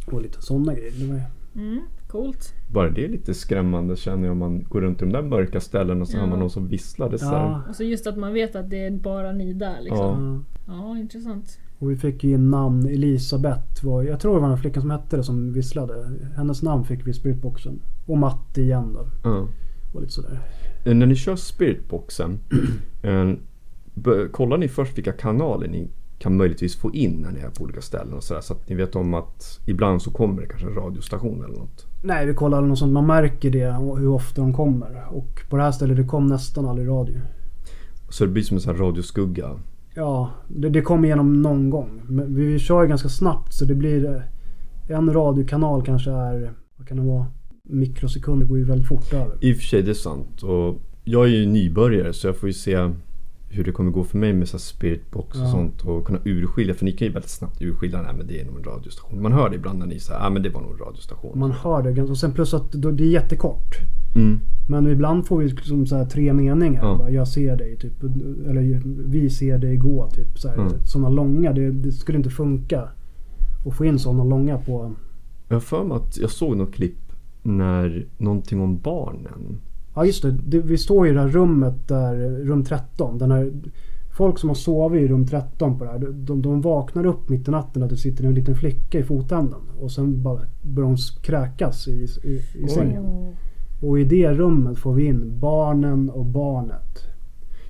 [0.06, 0.92] Och lite sådana grejer.
[1.00, 1.20] Det var,
[1.56, 1.80] Mm.
[2.08, 2.54] Coolt.
[2.72, 5.60] Bara det är lite skrämmande känner jag om man går runt i de där mörka
[5.60, 6.20] ställena och så Ja.
[6.20, 7.62] har man någon som visslade så ja.
[7.68, 10.44] Och så just att man vet att det är bara ni där liksom.
[10.66, 10.72] Ja.
[10.72, 10.98] ja.
[10.98, 11.58] Intressant.
[11.78, 12.86] Och vi fick ju in namn.
[12.86, 16.10] Elisabeth var, jag tror det var den flickan som hette det som visslade.
[16.36, 17.80] Hennes namn fick vi i spiritboxen.
[18.06, 19.06] Och Matti igen då.
[19.24, 19.48] Ja.
[19.94, 20.38] Och lite sådär.
[20.84, 22.38] Eh, När ni kör spiritboxen.
[23.02, 23.32] eh,
[24.30, 27.80] kollar ni först vilka kanaler ni kan möjligtvis få in när ni är på olika
[27.80, 28.40] ställen och sådär.
[28.40, 31.86] Så att ni vet om att ibland så kommer det kanske en radiostation eller något.
[32.02, 32.92] Nej, vi kollar något sånt.
[32.92, 35.04] Man märker det och hur ofta de kommer.
[35.10, 37.20] Och på det här stället det kom nästan aldrig radio.
[38.08, 39.50] Så det blir som en sån här radioskugga.
[39.94, 42.02] Ja, det, det kom igenom någon gång.
[42.08, 44.06] Men vi, vi kör ju ganska snabbt så det blir...
[44.14, 44.22] eh,
[44.98, 46.52] En radiokanal kanske är...
[46.76, 47.26] Vad kan det vara?
[47.64, 49.36] Mikrosekunder det går ju väldigt fort över.
[49.40, 50.42] I och för sig, det är sant.
[50.42, 52.90] Och jag är ju nybörjare så jag får ju se
[53.48, 55.50] hur det kommer gå för mig med så spiritbox och Ja.
[55.50, 55.82] sånt.
[55.84, 56.74] Och kunna urskilja.
[56.74, 58.02] För ni kan ju väldigt snabbt urskilja.
[58.02, 59.22] Nej men det är nog en radiostation.
[59.22, 61.38] Man hör det ibland när ni säger ah, men det var nog en radiostation.
[61.38, 62.02] Man hör det.
[62.02, 63.74] Och sen plus att det är jättekort.
[64.14, 64.40] Mm.
[64.68, 66.82] Men ibland får vi liksom så här tre meningar.
[66.82, 67.10] Ja.
[67.10, 68.02] Jag ser dig typ.
[68.48, 70.38] Eller vi ser dig gå typ.
[70.38, 70.72] Så Mm.
[70.84, 71.52] Sådana långa.
[71.52, 72.88] Det, det skulle inte funka.
[73.66, 74.92] Att få in sådana långa på...
[75.48, 76.98] Jag har för mig att jag såg något klipp
[77.42, 79.60] när någonting om barnen.
[79.96, 80.30] Ja just det.
[80.30, 83.18] det vi står i det här rummet där, rum 13.
[83.18, 83.52] Den här,
[84.16, 85.98] folk som har sovit i rum 13 på det här.
[85.98, 89.60] De, de vaknar upp mitt i natten att det sitter en liten flicka i fotändan.
[89.80, 93.34] Och sen bara börjar de kräkas i, i, i sängen.
[93.82, 96.98] Och i det rummet får vi in barnen och barnet.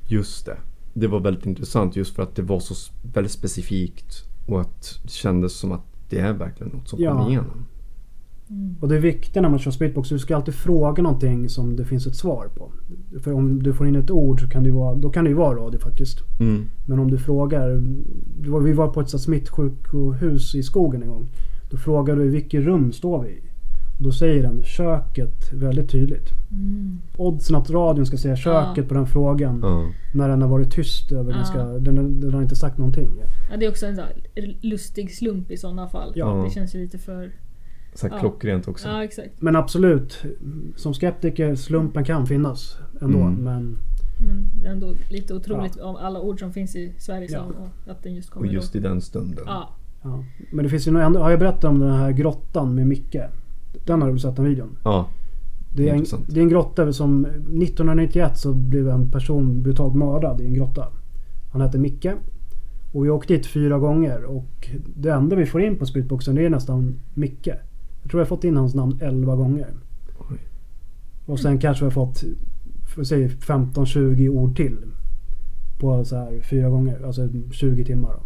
[0.08, 0.56] Just det.
[0.94, 2.74] Det var väldigt intressant just för att det var så
[3.14, 4.24] väldigt specifikt.
[4.46, 7.12] Och att det kändes som att det är verkligen något som Ja.
[7.12, 7.66] kommer igenom.
[8.80, 10.08] Och det är viktigt när man kör speedbox.
[10.08, 12.72] Du ska alltid fråga någonting som det finns ett svar på.
[13.22, 15.30] För om du får in ett ord så kan det ju vara, då kan det
[15.30, 16.18] ju vara radio faktiskt.
[16.40, 16.64] Mm.
[16.86, 17.82] Men om du frågar.
[18.64, 21.28] Vi var på ett sånt smittsjukhus i skogen en gång.
[21.70, 23.42] Då frågar du i vilket rum står vi i?
[23.98, 26.28] Då säger den köket väldigt tydligt.
[26.50, 26.98] Mm.
[27.16, 28.88] Oddsen att radion ska säga köket Ja.
[28.88, 29.60] på den frågan.
[29.62, 29.90] Ja.
[30.14, 31.36] När den har varit tyst över Ja.
[31.36, 33.08] ganska, den, den har inte sagt någonting.
[33.50, 33.98] Ja, det är också en
[34.60, 36.12] lustig slump i sådana fall.
[36.14, 36.44] Ja.
[36.48, 37.30] Det känns ju lite för...
[37.96, 38.20] Så här Ja.
[38.20, 38.88] klockrent också.
[38.88, 39.30] Ja, exakt.
[39.38, 40.22] Men absolut.
[40.76, 43.18] Som skeptiker, slumpen kan finnas ändå.
[43.18, 43.34] Mm.
[43.44, 43.78] Men
[44.18, 47.38] Men det är ändå lite otroligt om alla ord som finns i Sverige Ja.
[47.38, 48.78] som, och att den just Och kommer just då.
[48.78, 49.44] i den stunden.
[49.46, 49.68] Ja.
[50.02, 50.24] Ja.
[50.52, 53.16] Men det finns ju ändå, har jag berättat om den här grottan med Micke?
[53.84, 54.76] Den har du sett den videon?
[54.84, 55.08] Ja.
[55.76, 56.24] Det är, en, Intressant.
[56.28, 60.86] det är en grotta som 1991 så blev en person brutalt mördad i en grotta.
[61.52, 62.06] Han hette Micke.
[62.92, 66.46] Och vi åkte dit fyra gånger och det enda vi får in på spiritboxen det
[66.46, 67.48] är nästan Micke.
[68.06, 69.74] Jag tror jag har fått in hans namn 11 gånger.
[70.30, 70.38] Oj.
[71.26, 72.24] Och sen kanske vi har fått
[73.06, 74.76] säga 15-20 ord till.
[75.78, 78.12] På så här fyra gånger, alltså 20 timmar.
[78.14, 78.20] Då.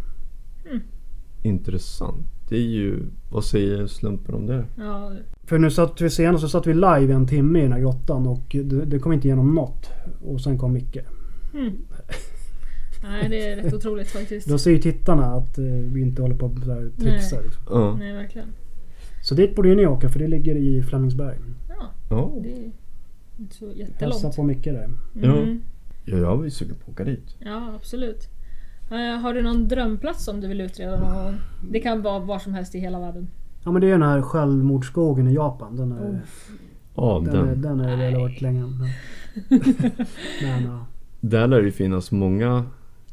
[1.43, 2.27] Intressant.
[2.49, 2.99] Det är ju...
[3.31, 4.65] Vad säger slumpen om det?
[4.77, 5.11] ja.
[5.43, 8.27] För nu satt vi senast så satt vi live en timme i den här grottan
[8.27, 9.89] och det, det kom inte igenom något.
[10.25, 10.97] Och sen kom Micke.
[11.53, 11.73] Mm.
[13.03, 14.47] Nej, det är rätt otroligt faktiskt.
[14.47, 16.55] Då ser ju tittarna att eh, vi inte håller på och
[16.97, 17.43] trixar.
[17.43, 17.63] liksom.
[17.69, 17.95] Ja.
[17.99, 18.47] Nej, verkligen.
[19.31, 21.37] Så dit borde ju ni åka för det ligger i Flemingsberg.
[21.69, 22.31] Ja, Ja.
[22.43, 22.71] det är
[23.39, 24.35] inte så Hälsa jättelångt.
[24.35, 24.83] på Micke där.
[24.83, 25.61] Mm.
[26.05, 26.17] ja.
[26.17, 27.35] Jag var ju sugen på att åka dit.
[27.39, 28.27] Ja, absolut.
[28.91, 31.35] Eh, har du någon drömplats som du vill utreda någon?
[31.71, 33.27] Det kan vara var som helst i hela världen.
[33.63, 35.75] Ja men det är den här självmordsskogen i Japan.
[35.75, 36.15] Den är, Oh.
[36.95, 37.61] Ja, den, är, den.
[37.61, 38.63] den är väl varit länge.
[40.41, 40.85] Men ja,
[41.19, 42.65] Där lär det finns många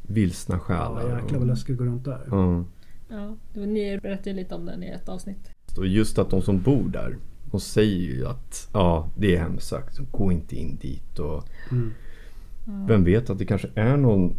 [0.03, 1.09] vilsna själar.
[1.11, 2.21] ja jäklar vad läskigt att gå runt där.
[2.31, 2.65] Ja.
[3.11, 5.51] Ja, ni berättade ju lite om den i ett avsnitt.
[5.79, 7.17] Och just att de som bor där.
[7.51, 9.99] De säger ju att ja, det är hemsökt.
[10.11, 11.19] Gå inte in dit.
[11.19, 12.87] Och Mm.
[12.87, 14.37] vem vet att det kanske är någon,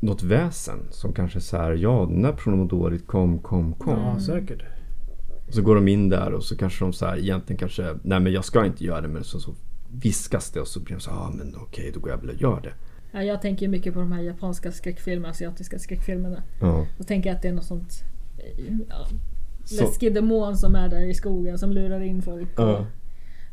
[0.00, 3.06] något väsen som kanske säger ja, den där personen mår dåligt.
[3.06, 3.98] Kom, kom, kom.
[3.98, 4.62] Ja säkert.
[5.48, 8.20] Och så går de in där och så kanske de så här egentligen kanske, nej
[8.20, 9.54] men jag ska inte göra det men så, så
[9.90, 12.28] viskas det och så blir de så ja ah, men okej då går jag väl
[12.30, 12.72] och gör det.
[13.12, 16.42] Ja, jag tänker mycket på de här japanska skräckfilmerna, asiatiska skräckfilmerna.
[16.60, 16.86] Ja.
[16.98, 18.02] Då tänker jag att det är något sånt
[18.38, 19.06] eh, ja,
[19.72, 22.58] läskig demon som är där i skogen som lurar in folk.
[22.58, 22.86] Och, Ja.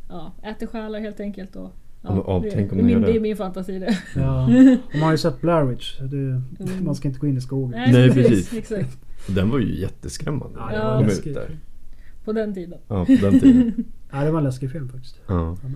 [0.08, 1.56] ja, äter själar helt enkelt.
[1.56, 3.06] Och, Ja, ja, det, tänk om det, min, det.
[3.06, 3.98] det är min fantasi det.
[4.16, 4.48] Ja.
[4.92, 5.98] Man har ju sett Blair Witch.
[6.00, 6.42] Det,
[6.82, 7.70] man ska inte gå in i skogen.
[7.92, 8.52] Nej, precis.
[8.52, 8.98] Exakt.
[9.28, 10.58] Och Den var ju jätteskrämmande.
[10.72, 11.26] Ja, läskigt.
[11.26, 11.56] ut där.
[12.24, 12.78] På den tiden.
[12.88, 13.84] Ja, på den tiden.
[14.12, 15.20] Ja, det var en läskig film faktiskt.
[15.26, 15.68] Ja, Ja,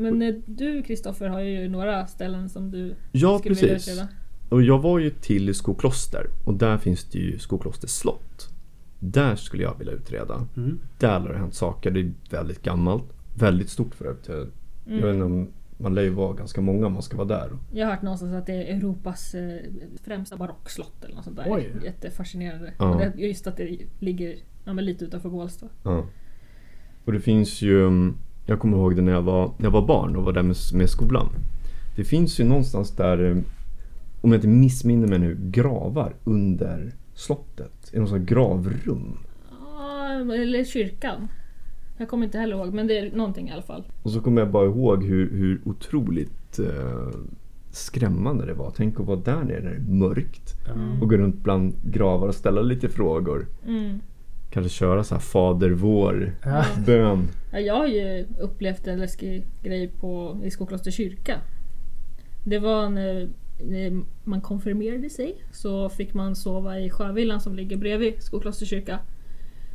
[0.00, 3.88] men- eh, du Kristoffer har ju några ställen som du ja skulle vilja precis.
[3.92, 4.08] utreda.
[4.48, 8.48] Och jag var ju till Skokloster och där finns det ju Skoklosters slott.
[9.10, 10.46] Där skulle jag vilja utreda.
[10.56, 10.78] Mm.
[10.98, 11.90] Där har det hänt saker.
[11.90, 13.04] Det är väldigt gammalt.
[13.34, 14.28] Väldigt stort för övrigt.
[14.28, 14.46] Jag,
[14.84, 17.50] jag vet inte om man lär ju vara ganska många om man ska vara där.
[17.72, 19.60] Jag har hört någonstans att det är Europas eh,
[20.04, 21.46] främsta barockslott eller något sånt där.
[21.48, 21.72] Oj.
[21.84, 22.72] Jättefascinerande.
[22.78, 22.94] Ja.
[22.94, 25.66] Och det, just att det ligger ja, men lite utanför Bålsta.
[25.82, 26.04] Ja.
[27.04, 29.86] Och det finns ju, mm, jag kommer ihåg det när jag var, när jag var
[29.86, 31.28] barn och var där med, med skolan.
[31.96, 33.36] Det finns ju någonstans där, eh,
[34.20, 37.90] om jag inte missminner mig nu, gravar under slottet.
[37.92, 39.18] I något sånt här gravrum.
[39.50, 41.28] Ja, eller kyrkan.
[41.98, 43.84] Jag kommer inte heller ihåg, men det är någonting i alla fall.
[44.02, 47.08] Och så kommer jag bara ihåg hur, hur otroligt eh,
[47.70, 48.72] skrämmande det var.
[48.76, 50.54] Tänk att vara där nere när det är mörkt.
[51.02, 53.46] Och gå runt bland gravar och ställa lite frågor.
[53.66, 54.00] Mm.
[54.50, 56.64] Kanske köra så här Fader vår Ja.
[56.86, 57.28] bön.
[57.52, 61.38] Ja, jag har ju upplevt en läskig grej på, i Skokloster kyrka.
[62.44, 63.28] Det var när
[64.24, 68.98] man konfirmerade sig så fick man sova i sjövillan som ligger bredvid Skokloster kyrka.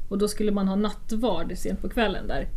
[0.10, 2.48] Och då skulle man ha nattvard sent på kvällen där.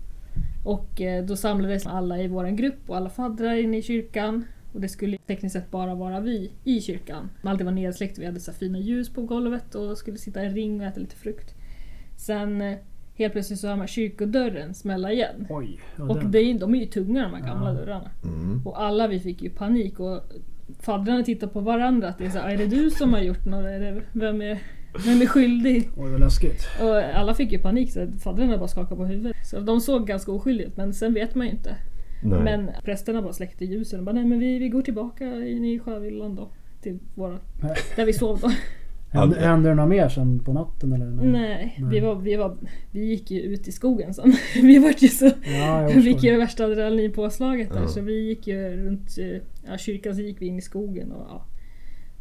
[0.65, 4.45] Och eh, då samlades alla i vår grupp och alla faddrar inne i kyrkan.
[4.73, 7.31] Och det skulle tekniskt sett bara vara vi i kyrkan.
[7.43, 10.55] Allt var nedsläckt, vi hade så fina ljus på golvet och skulle sitta i en
[10.55, 11.55] ring och äta lite frukt.
[12.17, 12.79] Sen eh,
[13.15, 15.47] helt plötsligt så hör man kyrkodörren smälla igen.
[15.51, 15.81] Oj.
[15.99, 16.31] Och den.
[16.31, 17.75] det är, de är ju tunga de här gamla Ja.
[17.75, 18.11] dörrarna.
[18.25, 18.67] Mm.
[18.67, 20.21] Och alla vi fick ju panik och
[20.81, 22.09] faddrarna tittar på varandra.
[22.09, 23.65] Att det är, så, här, är det du som har gjort något?
[23.65, 24.59] Är det, vem, är,
[25.07, 25.91] vem är skyldig?
[25.97, 26.69] Oj, vad läskigt.
[26.81, 29.37] Och alla fick ju panik så faddrarna bara skakade på huvudet.
[29.47, 31.77] Så de såg ganska oskyldiga ut men sen vet man ju inte.
[32.25, 32.43] Nej.
[32.43, 35.79] Men prästerna bara släckte ljusen och bara nej men vi, vi går tillbaka in i
[35.79, 36.49] sjövillan då.
[36.83, 37.39] Till våra,
[37.97, 38.51] där vi sov då.
[39.13, 41.07] Hände, hände det något mer sen på natten eller?
[41.07, 42.01] Nej, Vi, Nej.
[42.01, 42.57] var, vi, var,
[42.91, 44.33] vi gick ju ut i skogen sen.
[44.63, 45.31] Vi var ju så...
[45.45, 47.89] Ja, Vi fick ju värsta adrenalinpåslaget där Ja.
[47.89, 49.09] så vi gick ju runt
[49.69, 51.45] ja, kyrkan så gick vi in i skogen och ja.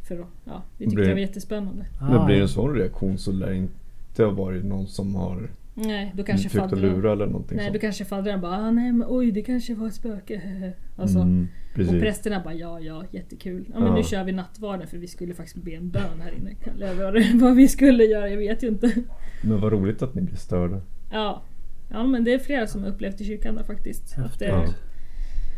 [0.07, 1.85] För ja, vi tyckte Blir- det var jättespännande.
[2.01, 5.15] Men Ah, blir det en sån reaktion så lär det inte ha varit någon som
[5.15, 6.81] har Nej, då kanske faddrarna...
[6.81, 7.81] lura eller någonting Nej, då sånt.
[7.81, 10.41] kanske faddrarna bara ah, nej men oj det kanske var ett spöke.
[10.95, 13.65] Alltså, Mm, och prästerna bara ja ja jättekul.
[13.73, 13.95] Ja men Ja.
[13.95, 16.55] nu kör vi nattvarden för vi skulle faktiskt be en bön här inne.
[16.71, 18.91] Eller vad, vi skulle göra, jag vet ju inte.
[19.43, 20.81] Men vad roligt att ni blir störda.
[21.11, 21.43] Ja.
[21.89, 24.17] Ja men det är flera som har upplevt i kyrkan där faktiskt.
[24.17, 24.65] Att det, Ja.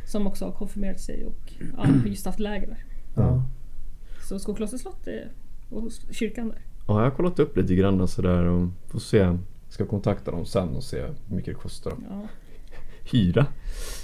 [0.08, 2.84] Som också har konfirmerat sig och ja, just haft läger där.
[3.16, 3.44] Ja.
[4.30, 5.32] Så Skokloster slott är,
[5.70, 6.60] och kyrkan där.
[6.88, 9.38] Ja, jag har kollat upp lite grann sådär och får se.
[9.74, 12.22] Ska kontakta dem sen och se hur mycket det kostar att Ja,
[13.12, 13.46] hyra.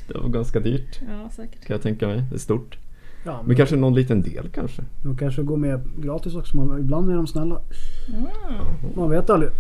[0.08, 1.66] Det var ganska dyrt ja säkert.
[1.66, 2.24] kan jag tänka mig.
[2.30, 2.78] Det är stort.
[3.26, 4.82] Ja, men Men kanske någon liten del kanske.
[5.04, 6.58] de kanske går med gratis också.
[6.58, 7.62] Man- Ibland är de snälla.
[8.08, 9.52] Ja, Man vet aldrig.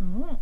[0.00, 0.36] ja.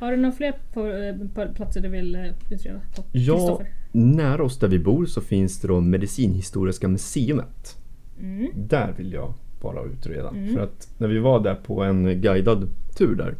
[0.00, 2.80] Har du några fler på, eh, på platser du vill eh, utreda?
[3.12, 3.60] Ja,
[3.92, 7.76] nära oss där vi bor så finns det då Medicinhistoriska museet.
[8.20, 8.48] Mm.
[8.54, 10.28] Där vill jag bara utreda.
[10.28, 10.54] Mm.
[10.54, 13.34] För att när vi var där på en guidad tur där.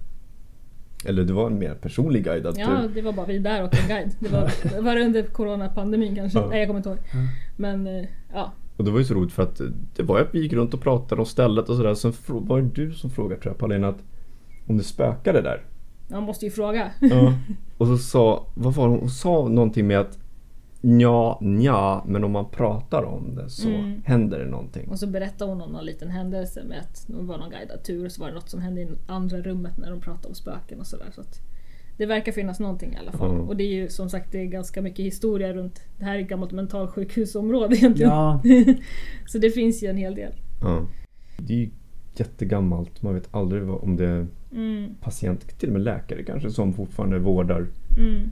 [1.07, 2.91] Eller det var en mer personlig guidad Ja, tur.
[2.95, 4.11] det var bara vi där och en guide.
[4.19, 4.41] Det var,
[4.83, 6.39] var det under coronapandemin kanske?
[6.39, 6.47] Ja.
[6.49, 6.99] Nej, jag kommer inte ihåg.
[7.57, 9.61] Men eh, ja, Och det var ju så roligt för att
[9.97, 11.95] det var att vi gick runt och pratade om stället och sådär.
[11.95, 14.03] Sen var det du som frågade tror jag Paulina att
[14.67, 15.63] om det spökade där.
[16.09, 16.91] man måste ju fråga.
[17.01, 17.33] Ja.
[17.79, 18.95] Och så sa, vad var det?
[19.01, 20.19] Hon sa någonting med att
[20.87, 24.03] Ja, ja, men om man pratar om det så Mm.
[24.05, 24.89] händer det någonting.
[24.89, 28.05] Och så berättade hon om någon liten händelse med att det var någon guidad tur
[28.05, 30.81] och så var det något som hände i andra rummet när de pratade om spöken
[30.81, 31.07] och sådär.
[31.15, 31.41] Så att
[31.97, 33.35] det verkar finnas någonting i alla fall.
[33.37, 33.41] Ja.
[33.41, 36.21] Och det är ju som sagt det är ganska mycket historia runt det här är
[36.23, 38.11] ett gammalt mentalsjukhusområde egentligen.
[38.13, 38.43] Ja,
[39.27, 40.33] så det finns ju en hel del.
[40.63, 40.87] Ja.
[41.39, 41.71] Det är ju
[42.17, 43.03] jättegammalt.
[43.03, 47.19] Man vet aldrig om det är Mm, patient, till och med läkare kanske, som fortfarande
[47.19, 47.67] vårdar
[47.99, 48.31] mm.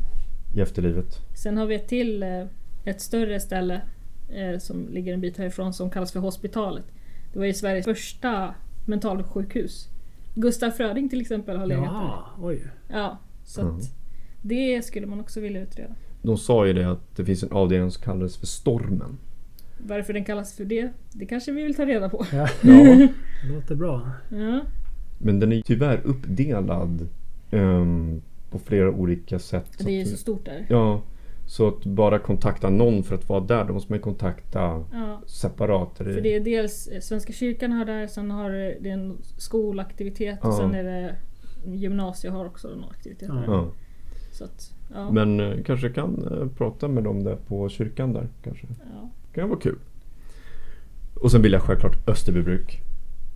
[0.54, 1.18] I efterlivet.
[1.34, 2.44] Sen har vi ett till eh,
[2.84, 3.80] ett större ställe
[4.28, 6.84] eh, som ligger en bit härifrån som kallas för Hospitalet.
[7.32, 8.54] Det var ju Sveriges första
[8.86, 9.88] mentalsjukhus.
[10.34, 12.56] Gustaf Fröding till exempel har legat ja oj.
[12.88, 12.98] där.
[12.98, 13.76] Ja, så Mm.
[13.76, 13.82] att
[14.42, 15.94] det skulle man också vilja utreda.
[16.22, 19.18] De sa ju det att det finns en avdelning som kallades för Stormen.
[19.78, 22.26] Varför den kallas för det, det kanske vi vill ta reda på.
[22.32, 22.72] Ja, Ja,
[23.42, 24.10] det låter bra.
[24.30, 24.60] Ja,
[25.18, 27.08] men den är tyvärr uppdelad
[27.50, 29.72] ehm, på flera olika sätt.
[29.78, 30.66] Det är ju så stort där.
[30.68, 31.02] Ja,
[31.46, 35.22] så att bara kontakta någon för att vara där, då måste man ju kontakta Ja.
[35.26, 35.96] separat.
[35.98, 39.16] Det- För det är dels eh, Svenska kyrkan har där, sen har det det en
[39.36, 40.56] skolaktivitet och Ja.
[40.56, 41.16] sen är det
[41.76, 43.52] gymnasiet har också någon aktivitet Ja.
[43.52, 43.68] där.
[44.32, 44.74] Så att.
[45.12, 48.66] Men eh, kanske kan eh, prata med dem där på kyrkan där kanske.
[48.94, 49.10] ja.
[49.34, 49.78] kan vara kul.
[51.14, 52.80] Och sen vill jag självklart Österbybruk.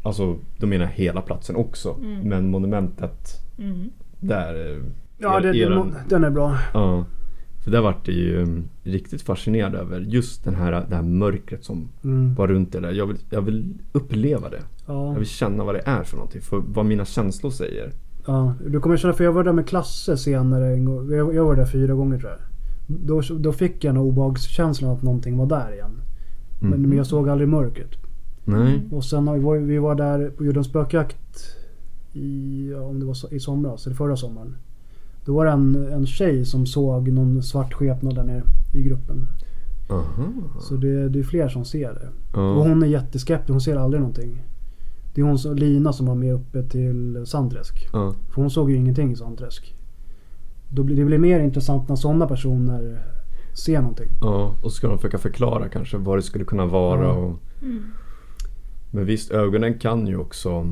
[0.03, 1.97] Alltså, då menar jag hela platsen också.
[2.03, 2.21] Mm.
[2.29, 3.91] Men monumentet Mm.
[4.21, 4.83] där.
[5.19, 6.59] Ja, det, det, den är bra.
[6.75, 7.05] Ja.
[7.65, 11.65] För där vart det ju um, riktigt fascinerad över just den här, det här mörkret
[11.65, 12.35] som Mm.
[12.35, 12.93] var runt det där.
[12.93, 14.61] Jag vill, jag vill uppleva det.
[14.87, 15.07] Ja.
[15.13, 16.41] Jag vill känna vad det är för någonting.
[16.41, 17.91] För vad mina känslor säger.
[18.27, 20.67] Ja, du kommer känna, för jag var där med Klasse senare.
[21.17, 22.41] Jag, jag var där fyra gånger tror jag.
[22.87, 25.91] Då, då fick jag en obehagskänsla att någonting var där igen.
[26.61, 26.71] Mm.
[26.71, 27.91] Men, men jag såg aldrig mörkret.
[28.45, 28.83] Nej.
[28.93, 31.45] Och sen vi, var- vi var där gjorde en spökjakt
[32.13, 34.57] i, om det var i somras, eller förra sommaren.
[35.27, 38.43] Då var det en, en tjej som såg någon svart skepnad där nere
[38.75, 39.27] i gruppen.
[39.91, 40.25] Aha.
[40.61, 42.09] Så det, det är fler som ser det.
[42.41, 42.63] Och Ja.
[42.63, 44.43] hon är jätteskeptisk, hon ser aldrig någonting.
[45.15, 47.89] Det är hon som, Lina som var med uppe till Sandträsk.
[47.93, 48.15] Ja.
[48.29, 49.75] För hon såg ju ingenting i Sandträsk.
[50.71, 53.03] Då blir, det blir mer intressant när sådana personer
[53.55, 54.09] ser någonting.
[54.21, 54.55] ja.
[54.63, 57.03] Och så ska de försöka förklara kanske vad det skulle kunna vara.
[57.05, 57.13] Ja.
[57.13, 57.39] Och...
[57.63, 57.83] Mm.
[58.91, 60.67] Men visst, ögonen kan ju också...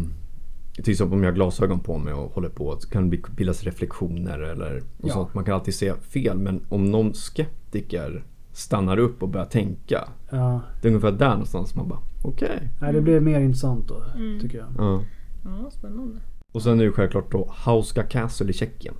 [0.82, 3.62] Till exempel om jag har glasögon på mig och håller på så kan det bildas
[3.64, 5.12] reflektioner eller och Ja.
[5.12, 5.34] sånt.
[5.34, 6.38] Man kan alltid se fel.
[6.38, 10.08] Men om någon skeptiker stannar upp och börjar tänka.
[10.30, 12.68] Ja, Det är ungefär där någonstans man bara okej.
[12.80, 14.40] nej, det blir mer intressant då, Mm.
[14.40, 14.66] tycker jag.
[14.78, 15.02] Ja.
[15.44, 16.18] ja, spännande.
[16.52, 18.94] Och sen är det självklart då Hauska Castle i Tjeckien.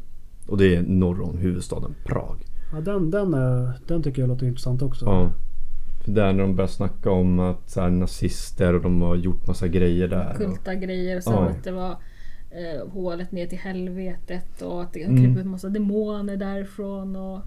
[0.46, 2.37] Och det är norr om huvudstaden Prag.
[2.72, 5.04] Ja, den, den, är, den tycker jag låter intressant också.
[5.06, 5.30] Ja.
[6.05, 9.47] För där när de börjar snacka om att så här, nazister och de har gjort
[9.47, 10.31] massa grejer där.
[10.31, 11.49] Och, Kulta grejer och sen Ja.
[11.49, 11.90] att det var
[12.51, 15.17] eh, hålet ner till helvetet och att det Mm.
[15.25, 17.40] kryper en massa demoner därifrån och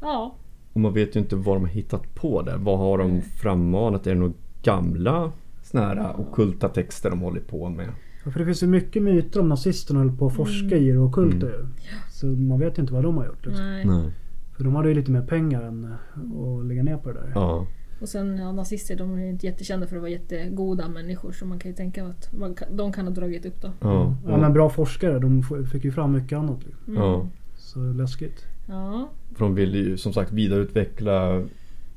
[0.00, 0.34] ja.
[0.72, 2.56] och man vet ju inte vad de har hittat på där.
[2.56, 4.06] Vad har de frammanat?
[4.06, 7.88] Är det några gamla såna här ockulta texter de håller på med?
[8.24, 10.98] Ja, För det finns ju mycket myter om nazisterna höll på att forska i det
[10.98, 11.66] ockulta ju.
[12.10, 13.46] Så man vet ju inte vad de har gjort.
[13.46, 13.64] Liksom.
[13.66, 13.84] Nej.
[13.84, 14.10] Nej.
[14.56, 17.32] För de hade ju lite mer pengar än att lägga ner på det där.
[17.34, 17.66] Ja.
[18.00, 21.58] Och sen ja, nazister, de är inte jättekända för att vara jättegoda människor så man
[21.58, 23.72] kan ju tänka att man de kan ha dragit upp då.
[23.80, 24.16] Ja.
[24.26, 26.64] Ja, men bra forskare, de fick ju fram mycket annat.
[26.66, 26.96] Liksom.
[26.96, 27.02] Mm.
[27.02, 27.28] ja.
[27.56, 28.46] Så läskigt.
[28.66, 29.08] Ja.
[29.34, 31.42] För de ville ju som sagt vidareutveckla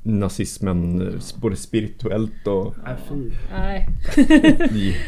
[0.02, 3.30] nazismen eh, både spirituellt och Nej fy.
[3.52, 3.88] Nej.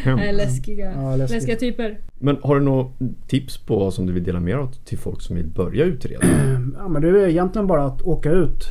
[0.17, 0.93] Nej, läskiga.
[0.93, 1.37] Ja, läskigt.
[1.37, 2.01] läskiga typer.
[2.19, 2.91] Men har du några
[3.27, 6.27] tips på som du vill dela med dig av till folk som vill börja utreda?
[6.77, 8.65] Ja, men det är egentligen bara att åka ut.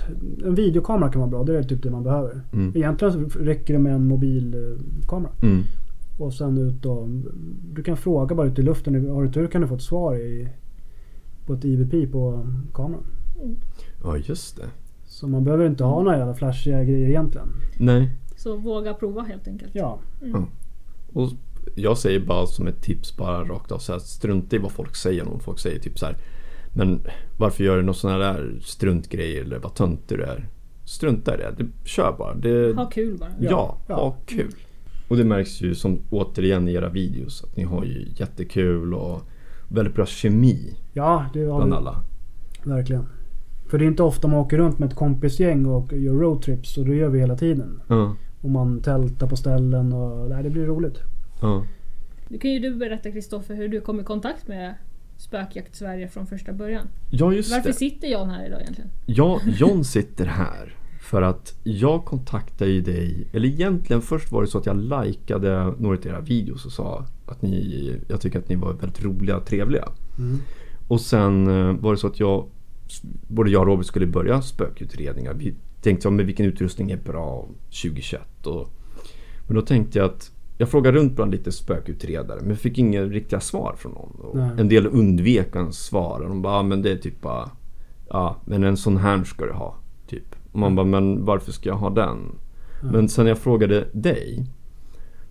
[0.46, 2.42] En videokamera kan vara bra, det är typ det man behöver.
[2.54, 2.78] Mm.
[2.78, 5.32] Egentligen räcker det med en mobilkamera.
[5.42, 5.64] Mm.
[6.18, 7.10] Och sen ut då.
[7.74, 9.10] Du kan fråga bara ute i luften.
[9.10, 10.50] Har du tur kan du få ett svar i,
[11.46, 13.04] på ett IVP på kameran.
[14.04, 14.68] Ja just det.
[15.20, 17.48] Så man behöver inte ha några jävla flashiga grejer egentligen.
[17.78, 18.10] Nej.
[18.38, 19.72] Så våga prova helt enkelt.
[19.76, 20.00] Ja.
[21.14, 21.30] Och
[21.76, 24.96] jag säger bara som ett tips bara rakt av så här, strunta i vad folk
[24.96, 26.18] säger om folk säger typ så här.
[26.74, 27.02] Men
[27.38, 30.48] varför gör du någon sån här struntgrejer eller vad töntig du är?
[30.86, 31.54] Strunta i det.
[31.58, 32.34] det kör bara.
[32.34, 33.30] Det, Ha kul bara.
[33.40, 33.96] ja, Ja.
[33.96, 34.52] ha kul.
[35.10, 39.22] Och det märks ju som återigen i era videos att ni har ju jättekul och
[39.68, 41.78] väldigt bra kemi Ja, det har bland vi.
[41.78, 42.04] alla.
[42.64, 43.06] Verkligen.
[43.70, 46.78] För det är inte ofta man åker runt med ett kompisgäng och gör roadtrips.
[46.78, 47.82] Och det gör vi hela tiden.
[47.88, 51.00] Ja, Och man tältar på ställen och nej, det blir roligt.
[51.42, 51.66] ja.
[52.32, 54.74] Nu kan ju du berätta Kristoffer hur du kom i kontakt med
[55.18, 56.88] Spökjakt Sverige från första början.
[57.10, 57.74] ja just Varför det.
[57.76, 58.90] sitter Jan här idag egentligen?
[59.06, 64.48] Ja, John sitter här för att jag kontaktade ju dig, eller egentligen först var det
[64.48, 68.50] så att jag likade några av era videos och sa att ni, jag tycker att
[68.50, 69.90] ni var väldigt roliga och trevliga.
[70.18, 70.38] Mm.
[70.88, 72.46] Och sen eh, var det så att jag,
[73.28, 75.34] både jag och Robert skulle börja spökutredningar.
[75.34, 78.22] Vi tänkte ja, men vilken utrustning är bra 2021?
[78.46, 78.70] Och,
[79.48, 83.40] men då tänkte jag att jag frågade runt bland lite spökutredare men fick inga riktiga
[83.40, 84.60] svar från någon.
[84.60, 86.28] En del undvek att svara.
[86.28, 87.50] De bara, ah, men det är typ bara,
[88.10, 89.76] ja men en sån här ska du ha.
[90.08, 90.36] Typ.
[90.52, 92.18] Och man bara, men varför ska jag ha den?
[92.92, 94.46] Men sen när jag frågade dig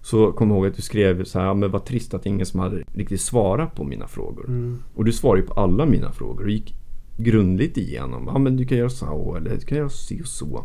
[0.03, 2.47] så kom jag ihåg att du skrev så här, ja, men vad trist att ingen
[2.47, 4.47] som hade riktigt svarat på mina frågor.
[4.47, 4.83] Mm.
[4.95, 6.75] Och du svarade ju på alla mina frågor och gick
[7.19, 8.25] grundligt igenom.
[8.27, 10.65] Ja men du kan göra så eller du kan göra si och så.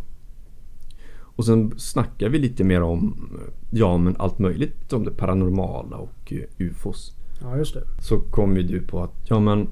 [1.36, 3.30] Och sen snackade vi lite mer om
[3.72, 7.12] ja men allt möjligt om det paranormala och eh, ufos.
[7.42, 7.84] Ja, just det.
[8.02, 9.68] Så kom ju du på att ja men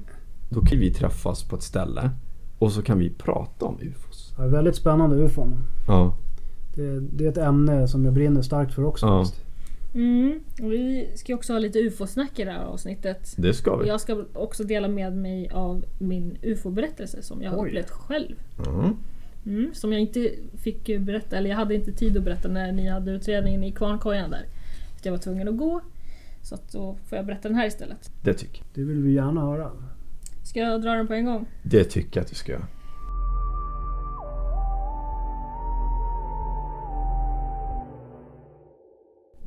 [0.50, 2.10] då kan vi träffas på ett ställe
[2.58, 4.34] och så kan vi prata om ufos.
[4.38, 5.54] Ja, väldigt spännande ufon.
[5.86, 6.16] Ja,
[6.74, 9.06] Det, det är ett ämne som jag brinner starkt för också.
[9.06, 9.24] Ja.
[9.24, 9.44] faktiskt.
[9.94, 10.40] Mm.
[10.60, 13.34] Vi ska ju också ha lite ufo-snack i det här avsnittet.
[13.36, 13.88] Det ska vi.
[13.88, 17.68] Jag ska också dela med mig av min ufo-berättelse som jag har Oj.
[17.68, 18.34] upplevt själv.
[18.64, 18.92] Ja.
[19.46, 20.30] Mm, som jag inte
[20.62, 24.30] fick berätta, eller jag hade inte tid att berätta när ni hade utredningen i Kvarnkojan
[24.30, 24.46] där.
[24.96, 25.80] För jag var tvungen att gå.
[26.42, 28.10] Så att då får jag berätta den här istället.
[28.24, 28.66] Det tycker jag.
[28.74, 29.70] Det vill vi gärna höra.
[30.44, 31.46] Ska jag dra den på en gång?
[31.62, 32.66] Det tycker jag att du ska göra.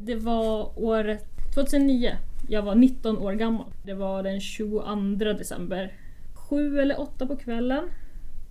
[0.05, 2.17] Det var året 2009.
[2.47, 3.65] Jag var 19 år gammal.
[3.83, 5.93] Det var den 22 december.
[6.33, 7.83] Sju eller åtta på kvällen.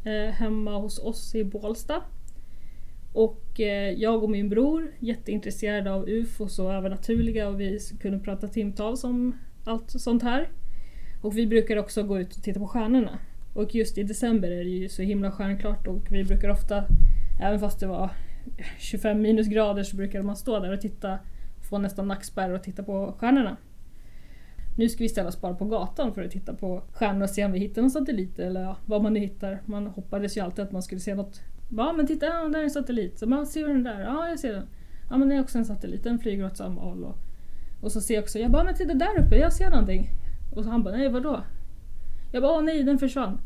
[0.05, 2.03] Eh, hemma hos oss i Bålsta.
[3.13, 8.49] Och eh, jag och min bror, jätteintresserade av ufos och övernaturliga och vi kunde prata
[8.49, 10.49] timtals om allt sånt här.
[11.23, 13.19] Och vi brukar också gå ut och titta på stjärnorna.
[13.53, 16.85] Och just i december är det ju så himla stjärnklart och vi brukar ofta,
[17.43, 18.11] även fast det var
[18.79, 21.19] 25 minusgrader så brukade man stå där och titta,
[21.69, 23.57] få nästan nackspärr och titta på stjärnorna.
[24.77, 27.45] Nu ska vi ställa oss bara på gatan för att titta på stjärnor och se
[27.45, 29.63] om vi hittar någon satellit eller ja, vad man nu hittar.
[29.65, 31.41] Man hoppades ju alltid att man skulle se något.
[31.77, 33.19] Ja men titta, ja, där är en satellit.
[33.19, 34.01] Så man ser den där?
[34.01, 34.67] Ja jag ser den.
[35.11, 37.05] Ja men det är också en satellit, den flyger åt samma håll.
[37.05, 37.17] Och,
[37.81, 40.09] och så ser jag också, jag bara men titta där uppe, jag ser någonting.
[40.57, 41.41] Och så han bara, nej vadå?
[42.33, 43.41] Jag bara, åh nej den försvann.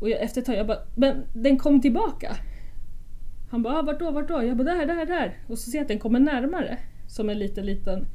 [0.00, 2.36] Och jag, efter ett tag, jag bara, men den kom tillbaka.
[3.50, 4.42] Han bara, ah, vart då, vart då?
[4.44, 5.38] Jag bara, där, där, där.
[5.48, 6.78] Och så ser jag att den kommer närmare.
[7.08, 8.06] Som en liten, liten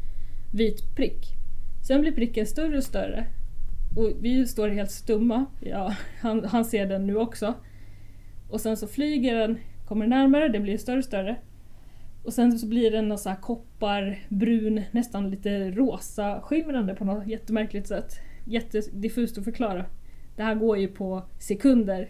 [0.54, 1.26] vit prick.
[1.88, 3.26] Sen blir pricken större och större.
[3.96, 5.46] Och vi står helt stumma.
[5.60, 7.54] Ja, han, han ser den nu också.
[8.50, 9.58] Och sen så flyger den,
[9.88, 11.36] kommer närmare, den blir större och större.
[12.24, 17.28] Och sen så blir den någon så här kopparbrun, nästan lite rosa skimrande på något
[17.28, 18.20] jättemärkligt sätt.
[18.46, 19.86] Jättediffust att förklara.
[20.36, 22.10] Det här går ju på sekunder.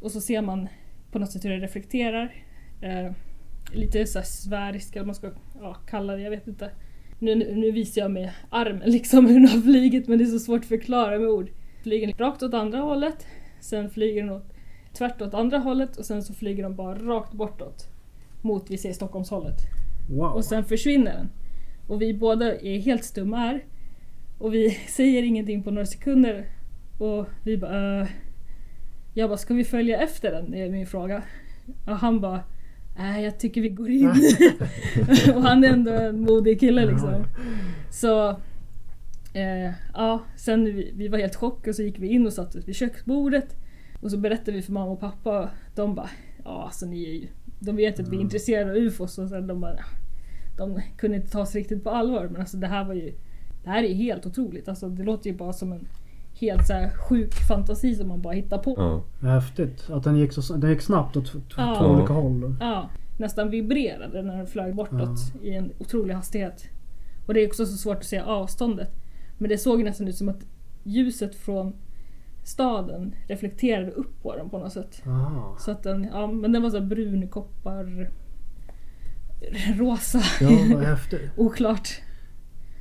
[0.00, 0.68] Och så ser man
[1.12, 2.34] på något sätt hur det reflekterar.
[2.80, 3.12] Eh,
[3.72, 5.30] lite så här sfärisk, eller vad man ska
[5.60, 6.70] ja, kalla det, jag vet inte.
[7.18, 10.26] Nu, nu, nu visar jag med armen liksom hur den har flugit men det är
[10.26, 11.50] så svårt att förklara med ord.
[11.82, 13.26] Flyger rakt åt andra hållet,
[13.60, 14.54] sen flyger den åt,
[14.92, 17.88] tvärt åt andra hållet och sen så flyger den bara rakt bortåt.
[18.42, 19.58] Mot, vi säger Stockholmshållet.
[20.10, 20.32] Wow.
[20.32, 21.28] Och sen försvinner den.
[21.86, 23.64] Och vi båda är helt stumma här.
[24.38, 26.46] Och vi säger ingenting på några sekunder.
[26.98, 28.00] Och vi bara...
[28.00, 28.08] Uh,
[29.18, 30.50] jag bara, ska vi följa efter den?
[30.50, 31.22] Det är min fråga.
[31.86, 32.40] Och han bara,
[32.98, 34.08] nej jag tycker vi går in.
[35.34, 37.24] och han är ändå en modig kille liksom.
[37.90, 38.30] Så...
[39.34, 42.58] Eh, ja, sen vi, vi var helt chock och så gick vi in och satte
[42.58, 43.56] oss vid köksbordet.
[44.00, 45.50] Och så berättade vi för mamma och pappa.
[45.74, 46.10] De bara,
[46.44, 47.26] ja alltså ni är ju...
[47.60, 49.78] De vet att vi är intresserade av ufos och sen de bara...
[50.56, 53.12] De kunde inte ta sig riktigt på allvar men alltså det här var ju...
[53.64, 54.68] Det här är helt otroligt.
[54.68, 55.88] Alltså det låter ju bara som en
[56.40, 58.74] helt så här sjuk fantasi som man bara hittar på.
[59.20, 59.28] Ja.
[59.28, 59.90] Häftigt.
[59.90, 61.76] Att den gick, så, den gick snabbt åt t- Ja.
[61.78, 62.56] två olika håll.
[62.60, 66.64] Ja, nästan vibrerade när den flög bortåt i en otrolig hastighet.
[67.26, 68.90] Och det är också så svårt att se avståndet.
[69.38, 70.46] Men det såg nästan ut som att
[70.82, 71.72] ljuset från
[72.44, 75.02] staden reflekterade upp på den på något sätt.
[75.06, 75.56] Aha.
[75.58, 78.10] Så att den, ja men den var så brun, koppar,
[79.78, 81.20] rosa, Ja, vad häftigt.
[81.36, 81.88] oklart.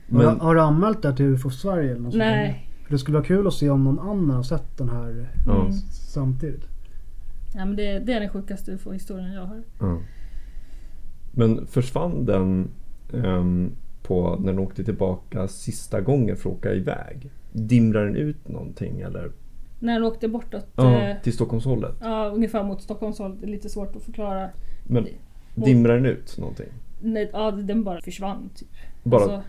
[0.07, 1.91] Men, har du anmält det här till UFO Sverige?
[1.91, 2.13] Eller något?
[2.15, 2.69] Nej.
[2.87, 5.71] För det skulle vara kul att se om någon annan har sett den här Mm.
[5.91, 6.67] samtidigt.
[7.55, 9.63] Ja, men det, det är den sjukaste ufo-historien jag har.
[9.79, 9.97] ja.
[11.31, 12.67] Men försvann den
[13.13, 13.71] ehm,
[14.03, 17.29] på när den åkte tillbaka sista gången för att åka iväg?
[17.51, 19.31] Dimrar den ut någonting eller?
[19.79, 21.95] När den åkte bortåt, Ja, eh, till Stockholmshållet.
[22.01, 24.49] ja, ungefär mot Stockholmshållet, det är lite svårt att förklara.
[24.83, 25.07] Men
[25.55, 26.69] dimrar den ut någonting?
[27.01, 28.67] Nej, ja, den bara försvann typ.
[29.03, 29.41] Bara, Alltså,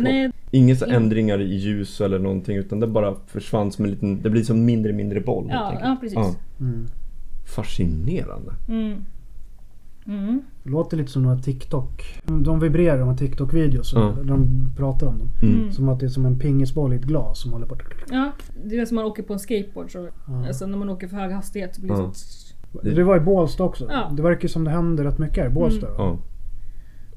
[0.00, 4.22] nej, inga så ändringar i ljus eller någonting utan det bara försvann som en liten,
[4.22, 6.14] det blir som mindre mindre boll ja, ja, precis.
[6.16, 6.86] Ja, Mm.
[7.56, 8.52] fascinerande.
[8.68, 9.04] Mm.
[10.06, 10.42] Mm.
[10.62, 12.20] Det låter lite som några TikTok.
[12.24, 13.92] De vibrerar de här TikTok-videos.
[13.94, 14.14] Ja.
[14.24, 15.28] De pratar om dem.
[15.42, 15.72] Mm.
[15.72, 17.76] Som att det är som en pingisboll i ett glas som håller på.
[18.10, 18.32] Ja,
[18.64, 19.92] det är som man åker på en skateboard.
[19.92, 20.46] Så, Ja.
[20.46, 22.10] alltså, när man åker för hög hastighet så blir det Ja.
[22.14, 22.54] så...
[22.82, 23.86] Det var i Bålsta också.
[23.90, 24.10] Ja.
[24.16, 25.86] Det verkar som det händer rätt mycket här i Bålsta.
[25.86, 26.18] då.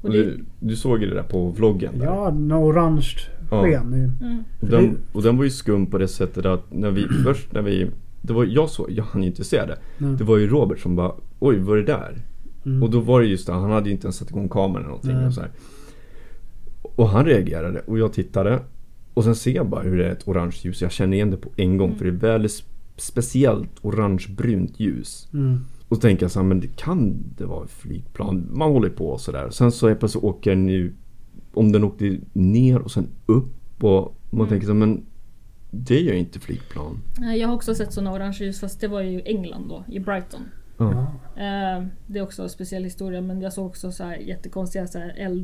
[0.00, 2.06] Och det, du, du såg ju det där på vloggen där.
[2.06, 3.14] Ja, något orange
[3.50, 3.62] Ja.
[3.62, 3.94] sken.
[3.94, 4.44] mm.
[4.60, 7.62] Och den, och den var ju skum på det sättet att när vi först när
[7.62, 7.90] vi
[8.22, 9.78] det var jag så, jag hann ju inte se det.
[9.98, 10.16] Nej.
[10.16, 12.16] Det var ju Robert som bara Oj, vad är det där?
[12.66, 12.82] Mm.
[12.82, 14.86] Och då var det just det, han hade ju inte ens satt igång kameran eller
[14.88, 15.26] någonting Nej.
[15.26, 15.50] och så här.
[16.82, 18.60] Och han reagerade och jag tittade
[19.14, 21.36] Och sen ser jag bara hur det är ett orange ljus, jag känner igen det
[21.36, 22.64] på en gång för det är väldigt sp-
[22.96, 25.28] speciellt orangebrunt ljus.
[25.32, 25.60] Mm.
[25.90, 28.46] Och så tänker jag så här, men det kan det vara ett flygplan?
[28.50, 29.50] Man håller på och sådär.
[29.50, 30.92] Sen så helt plötsligt åker den ju
[31.54, 34.48] Om den åkte ner och sen upp och man Mm.
[34.48, 35.06] tänker så här, men
[35.70, 36.98] Det gör ju inte flygplan.
[37.18, 40.00] Nej, Jag har också sett såna orange ljus fast det var ju England då, i
[40.00, 40.40] Brighton.
[41.36, 44.98] Eh, det är också en speciell historia men jag såg också så här jättekonstiga så
[44.98, 45.36] här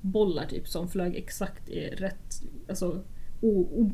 [0.00, 3.02] bollar typ som flög exakt i rätt, alltså
[3.40, 3.90] o, o,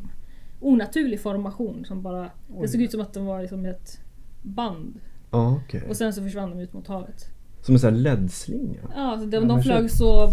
[0.60, 2.68] onaturlig formation som bara, det Oj.
[2.68, 4.00] såg ut som att de var liksom ett
[4.42, 5.00] band.
[5.30, 5.82] Ja, okej.
[5.88, 7.30] Och sen så försvann de ut mot havet.
[7.62, 8.80] Som en sån här LED-slinga.
[8.94, 10.28] Ja, alltså de, Ja, de flög så,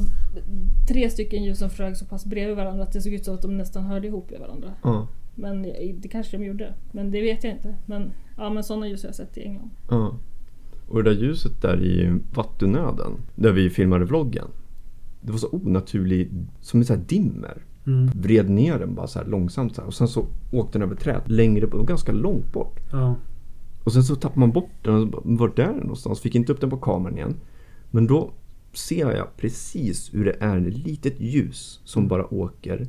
[0.88, 3.42] tre stycken ljus som flög så pass bredvid varandra att det såg ut som att
[3.42, 4.74] de nästan hörde ihop i varandra.
[4.84, 5.08] Ja.
[5.36, 5.62] Men
[6.02, 6.74] det kanske de gjorde.
[6.92, 7.76] Men det vet jag inte.
[7.86, 9.70] Men, ja, men sådana ljus har jag sett i England.
[9.90, 10.18] ja.
[10.88, 14.48] Och det där ljuset där i vattennöden, där vi filmade vloggen.
[15.22, 16.32] Det var så onaturlig,
[16.62, 17.64] som en sån här dimmer.
[17.88, 18.10] Mm.
[18.16, 19.88] Vred ner den bara så här långsamt så här.
[19.88, 22.80] Och sen så åkte den över träd längre, och ganska långt bort.
[22.92, 23.16] Ja.
[23.86, 26.20] Och sen så tappade man bort den och var är den någonstans?
[26.20, 27.36] Fick inte upp den på kameran igen.
[27.92, 28.32] Men då
[28.74, 32.88] ser jag precis hur det är ett litet ljus som bara åker.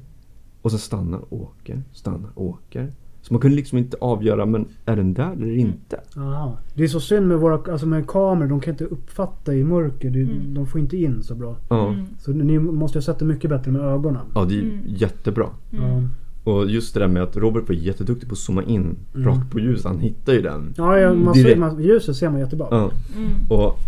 [0.63, 2.93] Och så stannar, åker, stannar, åker.
[3.23, 6.01] Så man kunde liksom inte avgöra, men är den där eller inte?
[6.17, 6.59] Aha.
[6.75, 8.49] Det är så synd med våra alltså med kameror.
[8.49, 10.11] De kan inte uppfatta i mörker.
[10.11, 10.55] Det, Mm.
[10.55, 11.57] De får inte in så bra.
[11.69, 12.07] Ja, Mm.
[12.19, 14.27] Så ni måste ha sett det mycket bättre med ögonen.
[14.35, 14.81] ja det är Mm.
[14.87, 15.49] jättebra.
[16.47, 16.59] Mm.
[16.59, 19.29] Och just det där med att Robert var jätteduktig på att zooma in Mm.
[19.29, 19.85] rakt på ljus.
[19.85, 20.75] Han hittar ju den.
[20.77, 22.67] Ja, ja man ser, man, ljuset ser man jättebra.
[22.71, 22.91] Ja.
[23.17, 23.31] Mm.
[23.49, 23.79] Och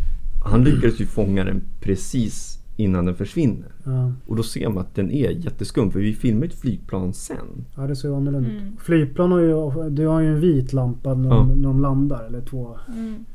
[0.44, 3.68] han lyckades ju fånga den precis innan den försvinner.
[3.84, 4.12] Ja.
[4.26, 7.64] Och då ser man att den är jätteskum för vi filmar ett flygplan sen.
[7.76, 8.60] Ja, det ser ju annorlunda ut.
[8.62, 8.76] Mm.
[8.80, 11.36] Flygplan har ju, det har ju en vit lampa när, Ja.
[11.36, 12.24] de, när de landar.
[12.24, 12.76] Eller två.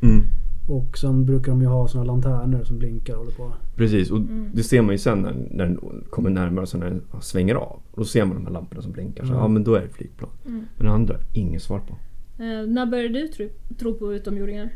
[0.02, 0.22] Mm.
[0.68, 0.78] Mm.
[0.80, 3.54] Och sen brukar de ju ha såna lanterner som blinkar och håller på.
[3.76, 4.50] Precis, och Mm.
[4.54, 7.80] det ser man ju sen när, när den kommer närmare, så när den svänger av.
[7.92, 9.26] Och då ser man de här lamporna som blinkar.
[9.26, 9.38] Så Ja.
[9.38, 10.30] ja, men då är det flygplan.
[10.46, 10.64] Mm.
[10.78, 11.94] Men det andra, inget svar på.
[12.44, 13.48] Eh, när började du tro,
[13.80, 14.70] tro på utomjordingar?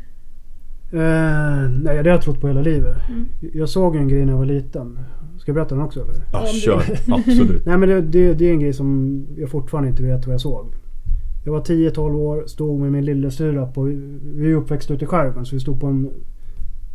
[0.92, 2.96] Eh, nej, det har jag trott på hela livet.
[3.08, 3.26] Mm.
[3.54, 4.98] Jag såg en grej när jag var liten.
[5.38, 6.14] Ska jag berätta den också eller?
[6.32, 6.82] Ja, kör.
[7.08, 7.64] Absolut.
[7.66, 10.40] Nej men det, det, det är en grej som jag fortfarande inte vet vad jag
[10.40, 10.74] såg.
[11.48, 13.82] Jag var 10-12 år, stod med min lillasyrra på...
[14.22, 16.10] Vi är uppväxta ute i skärgården så vi stod på en,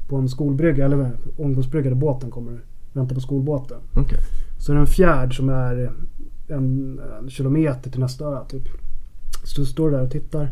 [0.08, 2.60] på en skolbrygga, eller ångkomstbrygga där båten kommer.
[2.94, 3.78] Väntar på skolbåten.
[3.96, 4.18] Okej.
[4.60, 5.92] Så är det en fjärd som är
[6.48, 8.64] en, en kilometer till nästa ö typ.
[9.44, 10.50] Så står där och tittar.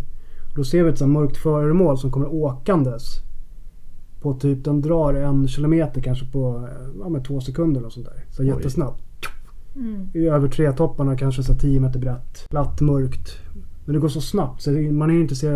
[0.56, 3.04] Då ser vi ett sånt här mörkt föremål som kommer åkandes.
[4.22, 8.24] På typ, den drar en kilometer kanske på ja, med två sekunder och sånt där.
[8.30, 8.48] Så Oj.
[8.48, 9.04] jättesnabbt.
[9.76, 10.08] Mm.
[10.14, 12.48] I över trätopparna kanske så här 10 meter brett.
[12.50, 13.42] Platt, mörkt.
[13.86, 15.48] Men det går så snabbt så man hinner inte se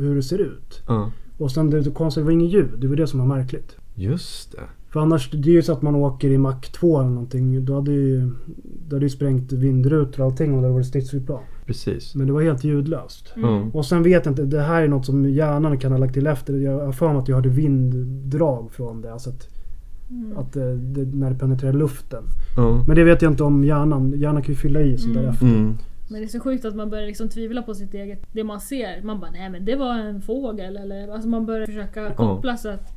[0.00, 0.82] hur det ser ut.
[0.88, 2.70] Ja, Och sen det, det konstiga var inget ljud.
[2.78, 3.76] Det var det som var märkligt.
[3.94, 4.58] just det.
[4.92, 7.64] För annars, det är ju så att man åker i Mac 2 eller någonting.
[7.64, 8.30] Då hade ju,
[8.88, 11.40] då hade ju sprängt vindrutor och allting och det var stridsflygplan.
[11.66, 12.14] Precis.
[12.14, 13.32] Men det var helt ljudlöst.
[13.36, 13.68] Mm.
[13.70, 16.26] Och sen vet jag inte, det här är något som hjärnan kan ha lagt till
[16.26, 16.54] efter.
[16.54, 19.12] Jag har för mig att jag hörde vinddrag från det.
[19.12, 19.48] Alltså att,
[20.10, 20.36] Mm.
[20.38, 22.22] att det, det, när det penetrerar luften.
[22.56, 22.84] Ja.
[22.86, 24.12] Men det vet jag inte om hjärnan.
[24.16, 25.30] Hjärnan kan ju fylla i sånt där Mm.
[25.32, 25.46] efter.
[26.10, 26.20] Mm.
[26.20, 28.60] Men det är så sjukt att man börjar liksom tvivla på sitt eget, det man
[28.60, 29.02] ser.
[29.02, 32.68] Man bara, nej men det var en fågel eller alltså man börjar försöka koppla så
[32.68, 32.92] att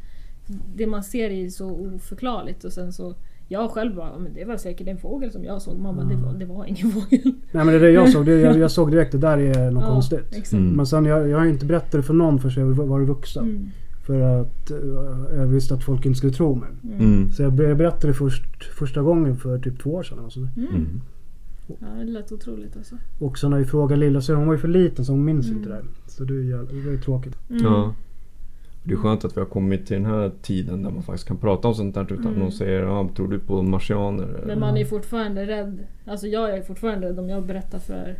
[0.76, 3.16] det man ser är så oförklarligt och sen så
[3.47, 5.80] jag själv bara, men det var säkert en fågel som jag såg.
[5.80, 7.34] Man bara, det var, det var ingen fågel.
[7.51, 8.26] Nej men det är det jag såg.
[8.26, 10.26] Det, jag, jag såg direkt det där är något konstigt.
[10.32, 10.53] Exakt.
[10.53, 10.74] Mm.
[10.74, 13.43] Men sen jag, jag har inte berättat det för någon förrän jag var vuxen.
[13.43, 13.70] Mm.
[14.05, 16.70] För att eh, jag visste att folk inte skulle tro mig.
[16.84, 16.99] Mm.
[16.99, 17.32] Mm.
[17.32, 20.20] Så jag jag berättade det först, första gången för typ två år sedan.
[20.20, 20.39] Alltså.
[20.39, 21.01] Mm.
[21.68, 22.95] Ja, det lät otroligt alltså.
[23.20, 25.45] Och sen när vi frågade lilla så hon var ju för liten så hon minns
[25.45, 25.57] Mm.
[25.57, 25.86] inte det där.
[26.07, 27.36] Så det, är det var ju tråkigt.
[27.49, 27.64] Mm.
[27.64, 27.93] Ja.
[28.84, 31.38] Det är skönt att vi har kommit till den här tiden där man faktiskt kan
[31.38, 32.39] prata om sånt där utan Mm.
[32.39, 34.43] någon säger ja, tror du på marsianer?
[34.45, 35.80] Men man är fortfarande rädd.
[36.05, 38.18] Alltså jag är fortfarande rädd om jag berättar för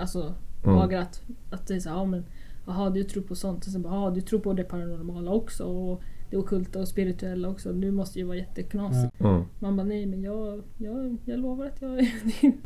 [0.00, 0.34] alltså
[0.64, 0.78] Mm.
[0.78, 2.24] Agra att, att det är så här, ja men
[2.66, 6.02] jaha du tror på sånt och sen bara du tror på det paranormala också och
[6.30, 7.72] det ockulta och spirituella också.
[7.72, 9.14] Nu måste ju vara jätteknasigt.
[9.18, 9.44] Ja.
[9.58, 12.00] Man bara nej men jag, jag, jag lovar att jag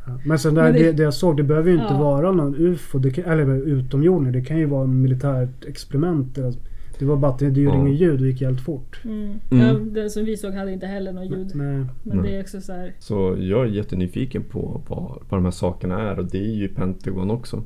[0.06, 0.20] Ja.
[0.24, 1.98] Men sen där, Men det- det, jag såg det behöver ju inte Ja.
[2.02, 2.98] vara någon UFO.
[2.98, 4.32] Det kan, eller utomjording.
[4.32, 6.38] Det kan ju vara en militärt experiment.
[6.38, 6.54] eller-
[6.98, 7.86] Det var bara att det, det gjorde Ja.
[7.88, 9.00] inget ljud och gick helt fort.
[9.04, 9.34] mm.
[9.50, 9.66] Mm.
[9.66, 11.50] Ja, Den som vi såg hade inte heller något ljud.
[11.54, 11.76] Nej.
[11.76, 12.18] Men Nej.
[12.30, 16.00] det är också så här, Så jag är jättenyfiken på vad, vad de här sakerna
[16.10, 17.62] är och det är ju Pentagon också.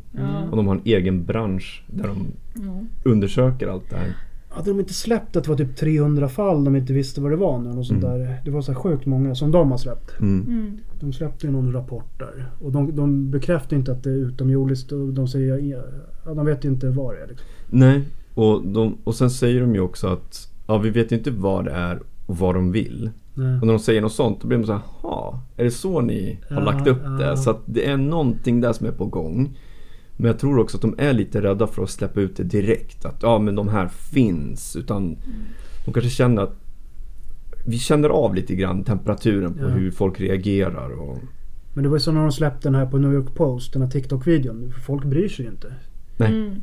[0.50, 2.26] Och de har en egen bransch där de
[3.04, 4.14] undersöker allt det här.
[4.54, 7.36] Hade de inte släppt att det var typ 300 fall de inte visste vad det
[7.36, 7.68] var nu?
[7.72, 8.18] Något sånt Mm.
[8.18, 8.40] där.
[8.44, 10.20] Det var så här sjukt många som de har släppt.
[10.20, 10.46] Mm.
[10.48, 10.78] Mm.
[11.00, 12.50] De släppte ju någon rapport där.
[12.60, 15.58] Och de, de bekräftar inte att det är utomjordiskt och de säger
[16.24, 17.26] ja, de vet ju inte vad det är.
[17.28, 17.46] Liksom.
[17.70, 18.02] Nej,
[18.34, 21.64] och, de, och sen säger de ju också att ja, vi vet ju inte vad
[21.64, 23.10] det är och vad de vill.
[23.34, 23.58] Nej.
[23.60, 26.00] Och när de säger något sånt då blir man så här, "Ha, är det så
[26.00, 27.10] ni har Ja, lagt upp ja.
[27.10, 27.36] det?
[27.36, 29.58] Så att det är någonting där som är på gång.
[30.16, 33.04] Men jag tror också att de är lite rädda för att släppa ut det direkt.
[33.04, 34.76] Att ja, men de här finns.
[34.76, 35.16] Utan
[35.84, 36.54] de kanske känner att
[37.66, 39.68] vi känner av lite grann temperaturen på Ja.
[39.68, 40.90] hur folk reagerar.
[40.90, 41.18] Och,
[41.74, 43.82] Men det var ju så när de släppte den här på New York Post, den
[43.82, 44.72] här TikTok-videon.
[44.86, 45.74] Folk bryr sig ju inte.
[46.16, 46.28] Nej.
[46.32, 46.54] Mm.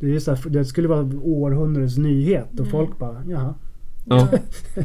[0.00, 2.70] Det, är så här, det skulle vara århundradets nyhet och Mm.
[2.70, 3.54] folk bara jaha.
[4.04, 4.28] ja,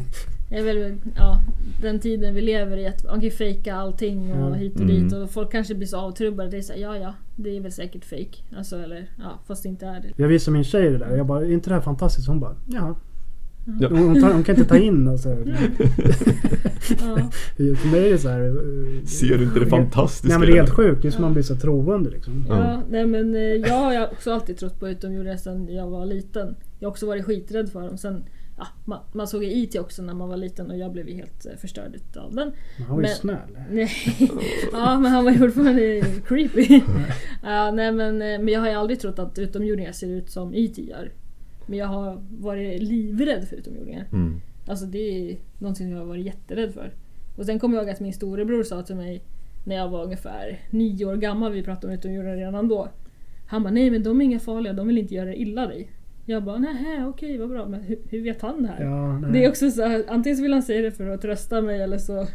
[0.50, 1.40] Det är väl ja,
[1.82, 4.54] den tiden vi lever i att man kan fejka allting och Ja.
[4.54, 5.02] hit och Mm.
[5.08, 6.50] dit och folk kanske blir så avtrubbade.
[6.50, 8.36] Det är så här, ja ja, det är väl säkert fake.
[8.56, 10.08] Alltså eller ja, fast det inte är det.
[10.22, 11.16] Jag visade min tjej det där.
[11.16, 12.28] Jag bara, är inte det här fantastiskt?
[12.28, 12.94] Hon bara, jaha.
[13.80, 13.88] Ja.
[13.88, 15.28] Hon, tar, hon kan inte ta in alltså.
[16.88, 17.30] Ja.
[17.56, 18.40] För mig är det så här...
[18.46, 21.02] eh, Ser du inte det fantastiska Nej men det är helt sjukt.
[21.02, 22.46] Det är som man blir så troende liksom.
[22.48, 22.56] Ja.
[22.58, 26.54] Ja, nej men eh, jag har också alltid trott på utomjordingar sedan jag var liten.
[26.78, 27.98] Jag har också varit skiträdd för dem.
[27.98, 28.24] Sen,
[28.60, 31.14] ja, man, man såg ju IT också när man var liten och jag blev ju
[31.14, 32.52] helt eh, förstörd av den.
[32.76, 33.58] Men han var ju Men- snäll.
[33.70, 33.90] Nej.
[34.72, 36.80] ja men han var ju fortfarande creepy.
[37.42, 40.54] ja, nej, men, eh, men jag har ju aldrig trott att utomjordingar ser ut som
[40.54, 41.12] IT gör.
[41.66, 44.06] Men jag har varit livrädd för utomjordingar.
[44.12, 44.40] Mm.
[44.66, 46.92] Alltså det är någonting som jag har varit jätterädd för.
[47.36, 49.22] Och sen kommer jag ihåg att min storebror sa till mig
[49.64, 52.88] när jag var ungefär nio år gammal, vi pratade om utomjordingar redan då.
[53.46, 55.90] Han bara nej men de är inga farliga, de vill inte göra illa dig.
[56.30, 58.84] Jag bara nej okej vad bra, men hur, hur vet han det här?
[58.84, 59.28] Ja.
[59.32, 61.82] Det är också så här, antingen så vill han säga det för att trösta mig
[61.82, 62.26] eller så...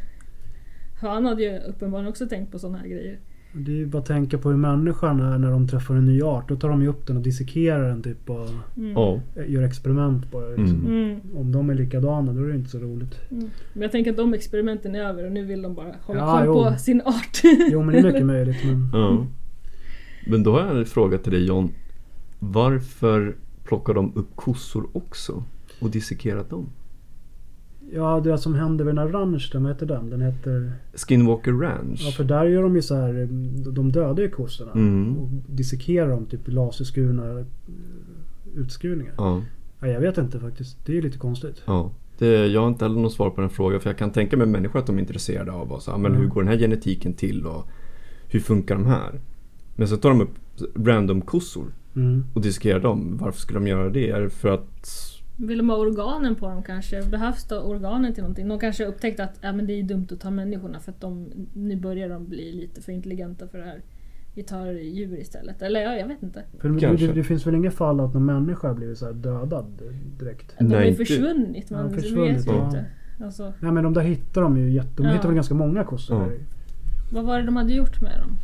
[1.01, 3.19] Han hade ju uppenbarligen också tänkt på sådana här grejer.
[3.53, 6.21] Det är ju bara att tänka på hur människan är när de träffar en ny
[6.21, 6.49] art.
[6.49, 8.91] Då tar de ju upp den och dissekerar den typ och Mm.
[8.91, 9.19] Ja.
[9.47, 10.47] gör experiment på det.
[10.49, 10.85] Liksom.
[10.85, 11.03] Mm.
[11.03, 11.19] Mm.
[11.35, 13.19] Om de är likadana då är det inte så roligt.
[13.31, 13.49] Mm.
[13.73, 16.37] Men jag tänker att de experimenten är över och nu vill de bara hålla Ja,
[16.37, 16.53] koll jo.
[16.71, 17.41] på sin art.
[17.71, 18.89] Jo men det är mycket möjligt men...
[18.93, 19.25] Ja.
[20.27, 21.69] Men då har jag en fråga till dig John.
[22.39, 23.35] Varför
[23.65, 25.43] plockar de upp kossor också?
[25.81, 26.65] Och dissekerat dem?
[27.93, 30.09] Ja det som hände vid den här ranchen, vad heter den?
[30.09, 30.71] Den heter...
[30.93, 32.01] Skinwalker Ranch?
[32.05, 33.27] Ja för där gör de ju så här,
[33.71, 34.71] de dödar ju kossorna.
[34.71, 35.17] Mm.
[35.17, 37.45] Och dissekerar dem typ laserskurna eh,
[38.55, 39.13] utskurningar.
[39.17, 39.41] Ja,
[39.79, 40.85] Ja, jag vet inte faktiskt.
[40.85, 41.61] Det är ju lite konstigt.
[41.65, 41.91] ja.
[42.17, 44.47] Det, jag har inte heller något svar på den frågan för jag kan tänka mig
[44.47, 46.21] människor att de är intresserade av här, men Mm.
[46.21, 47.67] hur går den här genetiken till och
[48.27, 49.19] hur funkar de här?
[49.75, 50.29] Men så tar de upp
[50.87, 51.65] random kossor
[51.95, 52.23] Mm.
[52.33, 53.17] och dissekerar dem.
[53.17, 54.09] Varför skulle de göra det?
[54.09, 54.89] Är det för att...
[55.37, 57.03] Vill de ha organen på dem kanske?
[57.03, 58.47] Behövs då organen till någonting?
[58.47, 61.01] De kanske har upptäckt att ja, men det är dumt att ta människorna för att
[61.01, 63.81] de, nu börjar de bli lite för intelligenta för det här.
[64.33, 65.61] Vi tar djur istället.
[65.61, 66.43] Eller ja, jag vet inte.
[66.59, 69.13] För det, det, det finns väl inget fall att någon människa har blivit så här
[69.13, 69.81] dödad
[70.19, 70.55] direkt?
[70.59, 71.65] De Nej, har ju inte- försvunnit.
[71.69, 72.65] Ja, Man försvunnit, vet ju ja.
[72.65, 72.85] inte.
[73.23, 74.89] Alltså, Nej men de där hittar de ju jätte...
[74.95, 75.11] De Ja.
[75.13, 76.45] hittar väl ganska många kossor Ja.
[77.11, 78.37] vad var det de hade gjort med dem?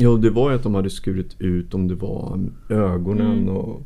[0.00, 3.48] Jo, det var ju att de hade skurit ut om det var ögonen Mm.
[3.48, 3.82] och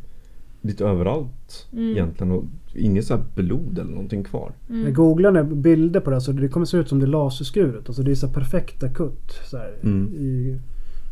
[0.63, 1.91] lite överallt Mm.
[1.91, 2.33] egentligen.
[2.33, 2.45] Och
[2.75, 4.53] inget så här blod eller någonting kvar.
[4.69, 4.83] Mm.
[4.85, 7.89] Jag googlade bilder på det så det kommer se ut som det är laserskuret.
[7.89, 9.33] Alltså det är så perfekta kutt.
[9.51, 10.15] Så här, Mm.
[10.15, 10.59] i,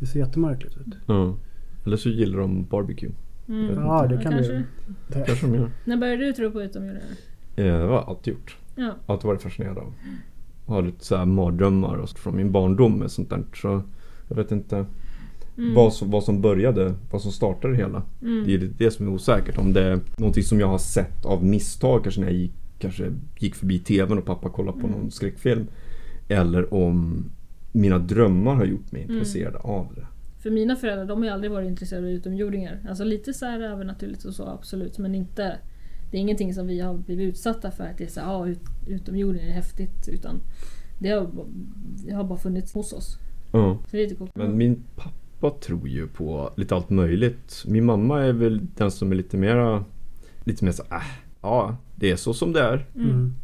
[0.01, 0.95] det ser jättemärkligt ut.
[1.07, 1.35] Ja.
[1.87, 3.11] Eller så gillar de barbecue.
[3.49, 3.67] Mm.
[3.75, 4.65] Ja det kan kanske.
[5.09, 5.25] det.
[5.27, 5.71] Kanske de gör.
[5.85, 7.07] När började du tro på utomjordingar?
[7.57, 8.57] Eh, Det har jag alltid gjort.
[8.77, 8.93] Ja.
[9.07, 9.93] Alltid varit fascinerad av.
[10.67, 13.43] Har lite så här mardrömmar och från min barndom med sånt där.
[13.55, 13.83] Så
[14.31, 14.87] jag vet inte
[15.59, 15.75] Mm.
[15.75, 18.03] vad, som, vad som började, vad som startade det hela.
[18.23, 18.45] Mm.
[18.47, 19.59] Det är det som är osäkert.
[19.59, 23.13] Om det är någonting som jag har sett av misstag kanske när jag gick, kanske
[23.39, 25.01] gick förbi tvn och pappa kollade på Mm.
[25.01, 25.67] någon skräckfilm.
[26.29, 27.25] Eller om
[27.73, 29.17] mina drömmar har gjort mig Mm.
[29.17, 30.07] intresserad av det.
[30.43, 32.79] För mina föräldrar de har aldrig varit intresserade av utomjordingar.
[32.89, 35.59] Alltså lite så här övernaturligt och så absolut men inte
[36.11, 38.47] Det är ingenting som vi har blivit utsatta för att det är så här, ah,
[38.47, 40.41] ut, utomjordingar är häftigt utan
[40.99, 41.31] det har,
[42.07, 43.19] det har bara funnits hos oss.
[43.53, 43.79] Ja.
[43.85, 44.31] Så det är lite coolt.
[44.35, 47.65] Men min pappa tror ju på lite allt möjligt.
[47.69, 49.85] Min mamma är väl den som är lite mera
[50.45, 51.03] Lite mer så äh,
[51.43, 52.87] ja det är så som det är.
[52.95, 53.11] Mm.
[53.11, 53.35] Mm.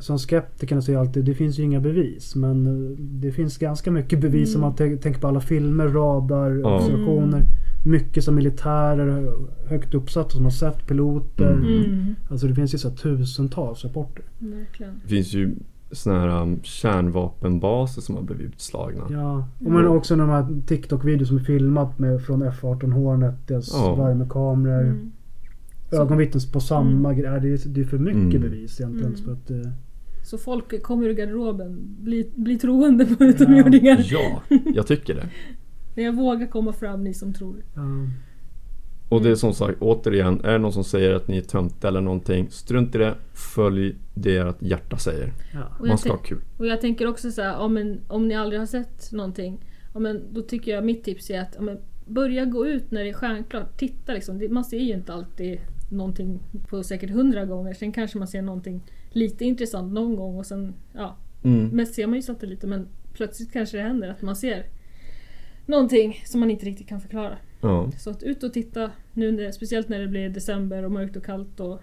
[0.00, 2.34] Som skeptikerna säger alltid, det finns ju inga bevis.
[2.34, 4.68] Men eh, det finns ganska mycket bevis om Mm.
[4.70, 6.76] man tän- tänker på alla filmer, radar, Ja.
[6.76, 7.42] observationer.
[7.86, 9.32] Mycket som militärer
[9.68, 11.52] högt uppsatta som har sett piloter.
[11.52, 11.84] Mm.
[11.84, 12.14] Mm.
[12.30, 14.24] Alltså det finns ju så här tusentals rapporter.
[14.38, 15.00] Verkligen.
[15.02, 15.54] Det finns ju
[15.92, 19.02] såna här um, kärnvapenbaser som har blivit utslagna.
[19.10, 19.72] Ja, och Mm.
[19.82, 23.94] men också de här TikTok-videos som är filmat med från F18 Hornet, deras Ja.
[23.94, 24.80] värmekameror.
[24.82, 25.12] Mm.
[25.92, 27.20] Ögonvittnen på samma Mm.
[27.22, 27.40] grejer.
[27.40, 28.40] Det är, det är för mycket Mm.
[28.42, 29.14] bevis egentligen.
[29.14, 29.24] Mm.
[29.24, 29.72] Så att, eh,
[30.22, 34.00] Så folk kommer ur garderoben, blir bli troende på utomjordingar.
[34.10, 34.42] Ja,
[34.74, 35.28] jag tycker det.
[35.94, 37.56] Men jag vågar komma fram ni som tror.
[37.74, 37.80] ja.
[39.08, 41.88] Och det är som sagt, återigen, är det någon som säger att ni är töntiga
[41.88, 43.14] eller någonting, strunt i det,
[43.54, 45.32] följ det ert hjärta säger.
[45.52, 45.64] Ja.
[45.64, 46.40] Och Man jag ska ha kul.
[46.58, 49.58] Och jag tänker också så här, om, en, om ni aldrig har sett någonting,
[49.94, 53.04] ja, men då tycker jag mitt tips är att ja, men börja gå ut när
[53.04, 53.78] det är stjärnklart.
[53.78, 54.38] Titta liksom.
[54.38, 55.58] Det, man ser ju inte alltid
[55.90, 57.74] någonting på säkert hundra gånger.
[57.74, 58.80] Sen kanske man ser någonting
[59.10, 61.68] lite intressant någon gång och sen, ja, Mm.
[61.68, 64.66] mest ser man ju satelliter men plötsligt kanske det händer att man ser
[65.66, 67.38] någonting som man inte riktigt kan förklara.
[67.64, 67.90] Ja.
[67.98, 71.24] Så att ut och titta nu, när, speciellt när det blir december och mörkt och
[71.24, 71.80] kallt och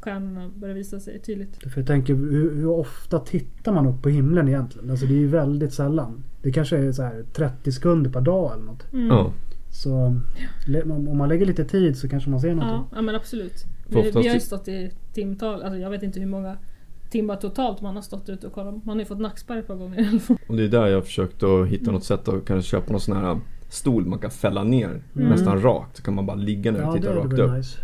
[0.00, 1.56] stjärnorna börjar visa sig tydligt.
[1.72, 4.90] För jag tänker, hur, hur ofta tittar man upp på himlen egentligen?
[4.90, 6.24] Alltså det är ju väldigt sällan.
[6.42, 8.92] Det kanske är så här 30 sekunder per dag eller något.
[8.92, 9.06] Mm.
[9.08, 9.32] ja.
[9.72, 9.92] Så
[11.06, 12.86] om man lägger lite tid så kanske man ser Ja, någonting.
[12.96, 13.64] ja men absolut.
[13.88, 16.56] Vi, vi har ju i- stått i timtal, alltså jag vet inte hur många
[17.10, 18.84] timmar totalt man har stått ute och kollat.
[18.84, 20.36] Man har ju fått nackspärr ett par gånger i alla fall.
[20.48, 23.00] Och det är där jag har försökt att hitta något sätt att kanske köpa någon
[23.00, 23.38] sån här
[23.70, 25.96] stol man kan fälla ner nästan rakt.
[25.96, 27.52] Så kan man bara ligga ner och Ja, titta rakt upp.
[27.52, 27.78] nice.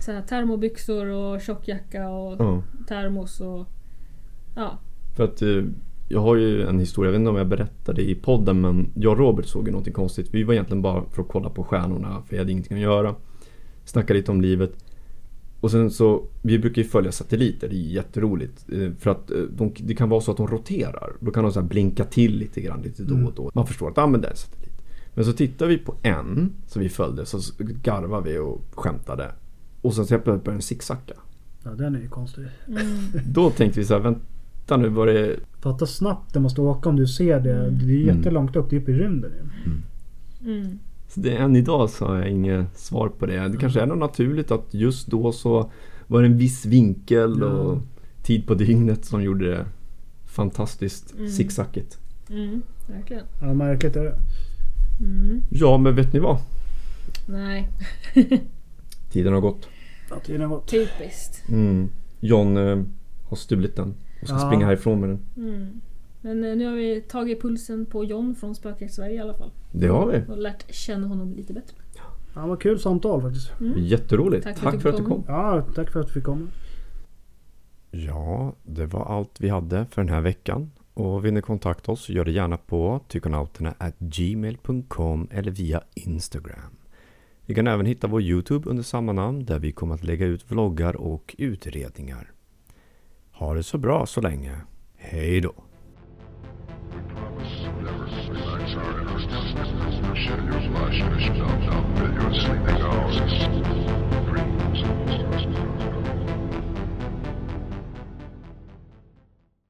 [0.00, 2.62] Så här, termobyxor och tjockjacka och Ja.
[2.88, 3.66] termos och...
[4.56, 4.78] Ja.
[5.16, 5.62] För att eh,
[6.08, 9.12] jag har ju en historia, jag vet inte om jag berättade i podden men jag
[9.12, 10.28] och Robert såg ju någonting konstigt.
[10.34, 13.14] Vi var egentligen bara för att kolla på stjärnorna för vi hade ingenting att göra.
[13.84, 14.72] Snacka lite om livet.
[15.60, 18.66] Och sen så, vi brukar ju följa satelliter, det är jätteroligt.
[18.72, 21.12] Eh, För att eh, de, det kan vara så att de roterar.
[21.20, 23.50] Då kan de så här blinka till lite grann lite då och då.
[23.54, 24.71] Man förstår att ah, men det är en satellit.
[25.14, 29.32] Men så tittar vi på en som vi följde så garvade vi och skämtade.
[29.82, 31.14] Och sen så helt plötsligt började den zigzacka.
[31.64, 32.44] Ja, den är ju konstig.
[32.68, 32.82] Mm.
[33.26, 36.96] Då tänkte vi så här, vänta nu var det Fatta snabbt det måste åka om
[36.96, 37.54] du ser det.
[37.64, 37.78] Mm.
[37.78, 38.16] Det är Mm.
[38.16, 39.70] jättelångt upp, det är uppe i rymden ju.
[40.54, 40.78] Mm.
[41.08, 43.48] Så det, än idag så har jag inget svar på det.
[43.48, 45.70] Det kanske är något naturligt att just då så
[46.06, 47.78] var det en viss vinkel och
[48.22, 49.66] tid på dygnet som gjorde det
[50.26, 51.28] fantastiskt Mm.
[51.30, 51.98] zigzackigt.
[52.30, 52.62] Mm.
[52.88, 53.24] Verkligen.
[53.40, 54.14] Ja, märkligt är det.
[55.00, 55.40] Mm.
[55.50, 56.38] Ja, men vet ni vad?
[57.28, 57.68] Nej.
[59.12, 59.68] Tiden har gått.
[60.10, 60.68] Ja, tiden har gått.
[60.68, 61.48] Typiskt.
[61.48, 61.88] Mm.
[62.20, 62.82] John eh,
[63.28, 64.46] har stulit den och ska Ja.
[64.46, 65.20] springa härifrån med den.
[65.36, 65.80] Mm.
[66.20, 69.50] Men eh, nu har vi tagit pulsen på John från Spökjakt Sverige i alla fall.
[69.72, 70.32] Det har vi.
[70.32, 71.76] Och lärt känna honom lite bättre.
[72.34, 73.60] Ja, vad kul samtal faktiskt.
[73.60, 73.74] Mm.
[73.76, 74.44] Jätteroligt.
[74.44, 75.22] Tack Tack, för att för du att du kom.
[75.22, 75.34] kom.
[75.34, 76.46] Ja, tack för att du fick komma.
[77.90, 80.70] Ja, det var allt vi hade för den här veckan.
[80.94, 86.76] Och vill ni kontakta oss, gör det gärna på tykonauterna@gmail.com eller via Instagram.
[87.46, 90.50] Ni kan även hitta vår Youtube under samma namn där vi kommer att lägga ut
[90.50, 92.32] vloggar och utredningar.
[93.32, 94.56] Ha det så bra så länge.
[94.96, 95.54] Hej då!
[100.14, 103.61] Share your flash mission out now that sleeping hours.